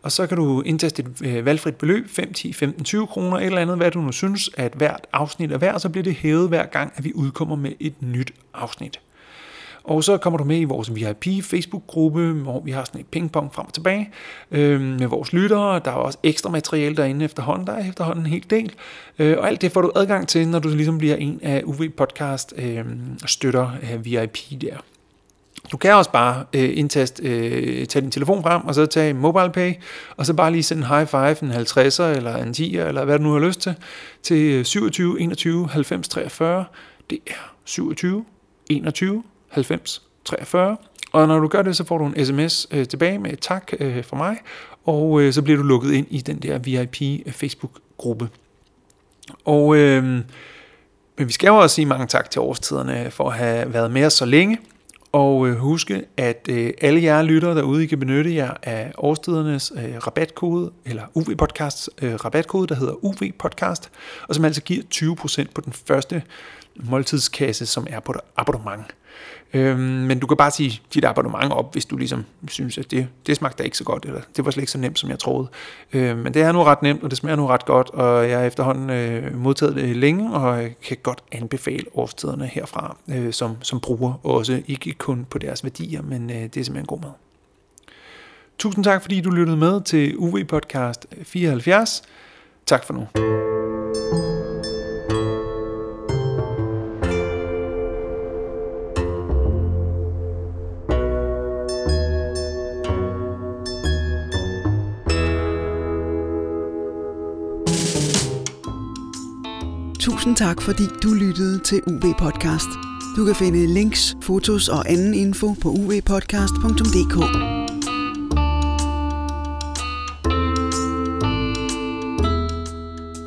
og 0.02 0.12
så 0.12 0.26
kan 0.26 0.37
du 0.37 0.62
indtaste 0.62 1.02
et 1.02 1.22
øh, 1.24 1.44
valgfrit 1.44 1.76
beløb, 1.76 2.09
5, 2.09 2.33
10, 2.33 2.52
15, 2.52 2.85
20 2.85 3.06
kroner, 3.06 3.37
et 3.37 3.46
eller 3.46 3.61
andet, 3.61 3.76
hvad 3.76 3.90
du 3.90 4.00
nu 4.00 4.12
synes, 4.12 4.50
at 4.56 4.72
hvert 4.72 5.06
afsnit 5.12 5.52
er 5.52 5.59
værd, 5.59 5.80
så 5.80 5.88
bliver 5.88 6.04
det 6.04 6.14
hævet 6.14 6.48
hver 6.48 6.66
gang, 6.66 6.92
at 6.96 7.04
vi 7.04 7.12
udkommer 7.14 7.56
med 7.56 7.72
et 7.80 8.02
nyt 8.02 8.33
afsnit. 8.54 9.00
Og 9.85 10.05
så 10.05 10.16
kommer 10.16 10.37
du 10.37 10.45
med 10.45 10.61
i 10.61 10.64
vores 10.64 10.95
VIP 10.95 11.45
Facebook-gruppe, 11.45 12.33
hvor 12.33 12.61
vi 12.61 12.71
har 12.71 12.85
sådan 12.85 13.01
et 13.01 13.07
pingpong 13.07 13.55
frem 13.55 13.66
og 13.66 13.73
tilbage 13.73 14.11
øh, 14.51 14.81
med 14.81 15.07
vores 15.07 15.33
lyttere. 15.33 15.81
Der 15.85 15.90
er 15.90 15.95
også 15.95 16.19
ekstra 16.23 16.51
materiale 16.51 16.97
derinde 16.97 17.25
efterhånden. 17.25 17.66
Der 17.66 17.73
er 17.73 17.88
efterhånden 17.88 18.25
en 18.25 18.31
hel 18.31 18.45
del. 18.51 18.73
Øh, 19.19 19.38
og 19.38 19.49
alt 19.49 19.61
det 19.61 19.73
får 19.73 19.81
du 19.81 19.93
adgang 19.97 20.29
til, 20.29 20.49
når 20.49 20.59
du 20.59 20.69
ligesom 20.69 20.99
bliver 20.99 21.16
en 21.16 21.40
af 21.43 21.62
UV 21.64 21.88
Podcast 21.97 22.55
øh, 22.57 22.85
støtter 23.27 23.71
øh, 23.83 24.05
VIP 24.05 24.38
der. 24.61 24.77
Du 25.73 25.77
kan 25.77 25.95
også 25.95 26.11
bare 26.11 26.45
øh, 26.53 26.71
indtaste, 26.79 27.23
øh, 27.23 27.87
tage 27.87 28.03
din 28.03 28.11
telefon 28.11 28.43
frem, 28.43 28.64
og 28.64 28.75
så 28.75 28.87
tage 28.87 29.14
MobilePay, 29.14 29.73
og 30.16 30.27
så 30.27 30.35
bare 30.35 30.53
lige 30.53 30.62
sende 30.62 30.83
en 30.83 30.88
high 30.88 31.07
five, 31.07 31.43
en 31.43 31.51
50'er, 31.51 32.03
eller 32.03 32.37
en 32.37 32.51
10'er, 32.51 32.88
eller 32.88 33.05
hvad 33.05 33.19
du 33.19 33.25
nu 33.25 33.33
har 33.33 33.40
lyst 33.40 33.61
til, 33.61 33.75
til 34.23 34.64
27 34.64 35.21
21 35.21 35.69
90 35.69 36.09
43. 36.09 36.64
Det 37.11 37.19
er 37.27 37.55
27 37.64 38.25
21 38.69 39.23
90 39.51 40.03
43. 40.25 40.77
Og 41.13 41.29
når 41.29 41.39
du 41.39 41.49
gør 41.49 41.63
det, 41.63 41.77
så 41.77 41.85
får 41.85 41.99
du 41.99 42.07
en 42.07 42.27
sms 42.27 42.67
øh, 42.71 42.87
tilbage 42.87 43.19
med 43.19 43.33
et 43.33 43.41
tak 43.41 43.73
øh, 43.81 44.05
fra 44.05 44.17
mig, 44.17 44.37
og 44.85 45.21
øh, 45.21 45.33
så 45.33 45.43
bliver 45.43 45.57
du 45.57 45.63
lukket 45.63 45.93
ind 45.93 46.07
i 46.11 46.21
den 46.21 46.39
der 46.39 46.59
VIP-Facebook-gruppe. 46.59 48.25
Øh, 48.25 48.31
og 49.45 49.77
øh, 49.77 50.23
men 51.21 51.29
vi 51.29 51.33
skal 51.33 51.49
jo 51.49 51.57
også 51.57 51.75
sige 51.75 51.87
mange 51.87 52.07
tak 52.07 52.31
til 52.31 52.41
årstiderne 52.41 53.11
for 53.11 53.31
at 53.31 53.37
have 53.37 53.73
været 53.73 53.91
med 53.91 54.05
os 54.05 54.13
så 54.13 54.25
længe. 54.25 54.59
Og 55.13 55.49
øh, 55.49 55.57
huske, 55.57 56.05
at 56.17 56.47
øh, 56.51 56.73
alle 56.81 57.03
jer 57.03 57.23
lyttere 57.23 57.55
derude, 57.55 57.85
I 57.85 57.87
kan 57.87 57.99
benytte 57.99 58.35
jer 58.35 58.55
af 58.63 58.93
årstidernes 58.99 59.73
øh, 59.77 59.97
rabatkode, 60.07 60.71
eller 60.85 61.03
UV 61.15 61.37
Podcasts 61.39 61.91
øh, 62.03 62.15
rabatkode, 62.15 62.67
der 62.67 62.75
hedder 62.75 63.05
UV 63.05 63.33
Podcast, 63.39 63.91
og 64.29 64.35
som 64.35 64.45
altså 64.45 64.63
giver 64.63 64.83
20% 64.95 65.45
på 65.55 65.61
den 65.61 65.73
første 65.73 66.23
måltidskasse, 66.76 67.66
som 67.66 67.87
er 67.90 68.00
på 68.00 68.12
et 68.12 68.20
abonnement. 68.37 68.87
Øhm, 69.54 69.80
men 69.80 70.18
du 70.18 70.26
kan 70.26 70.37
bare 70.37 70.50
sige 70.50 70.80
dit 70.94 71.04
abonnement 71.04 71.52
op, 71.52 71.72
hvis 71.72 71.85
du 71.85 71.96
ligesom 71.96 72.24
synes, 72.48 72.78
at 72.78 72.90
det, 72.90 73.09
det 73.26 73.37
smagte 73.37 73.64
ikke 73.64 73.76
så 73.76 73.85
godt, 73.85 74.04
eller 74.04 74.20
det 74.37 74.44
var 74.44 74.50
slet 74.50 74.62
ikke 74.62 74.72
så 74.72 74.78
nemt, 74.78 74.98
som 74.98 75.11
jeg 75.11 75.18
troede. 75.18 75.48
Øhm, 75.92 76.18
men 76.18 76.35
det 76.35 76.42
er 76.42 76.52
nu 76.52 76.62
ret 76.62 76.83
nemt, 76.83 77.02
og 77.02 77.11
det 77.11 77.18
smager 77.18 77.37
nu 77.37 77.46
ret 77.46 77.64
godt, 77.64 77.90
og 77.90 78.28
jeg 78.28 78.38
har 78.38 78.46
efterhånden 78.46 78.90
øh, 78.90 79.38
modtaget 79.38 79.76
det 79.76 79.96
længe, 79.96 80.35
og 80.35 80.68
kan 80.83 80.96
godt 81.02 81.22
anbefale 81.33 81.85
årstiderne 81.94 82.46
herfra, 82.46 82.96
øh, 83.09 83.33
som, 83.33 83.56
som 83.62 83.80
bruger 83.80 84.26
også, 84.26 84.62
ikke 84.66 84.92
kun 84.92 85.26
på 85.30 85.38
deres 85.38 85.64
værdier, 85.64 86.02
men 86.02 86.30
øh, 86.30 86.37
det 86.37 86.56
er 86.56 86.64
simpelthen 86.64 86.87
god 86.87 87.00
mad. 87.00 87.11
Tusind 88.59 88.85
tak, 88.85 89.02
fordi 89.02 89.20
du 89.20 89.30
lyttede 89.30 89.56
med 89.56 89.80
til 89.80 90.16
UV 90.16 90.44
Podcast 90.44 91.06
74. 91.22 92.02
Tak 92.66 92.85
for 92.85 92.94
nu. 92.94 93.50
Tusind 110.31 110.49
tak, 110.49 110.62
fordi 110.62 110.87
du 111.03 111.12
lyttede 111.14 111.59
til 111.59 111.83
UV 111.87 112.14
Podcast. 112.19 112.69
Du 113.16 113.25
kan 113.25 113.35
finde 113.35 113.66
links, 113.66 114.16
fotos 114.23 114.69
og 114.69 114.90
anden 114.90 115.14
info 115.14 115.55
på 115.62 115.69
uvpodcast.dk. 115.69 117.16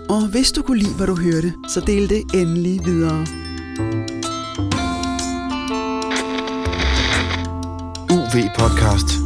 Og 0.10 0.28
hvis 0.32 0.52
du 0.52 0.62
kunne 0.62 0.80
lide, 0.80 0.96
hvad 0.96 1.08
du 1.08 1.16
hørte, 1.16 1.54
så 1.70 1.80
del 1.80 2.10
det 2.10 2.24
endelig 2.34 2.86
videre. 2.86 3.26
UV 8.12 8.36
Podcast. 8.58 9.23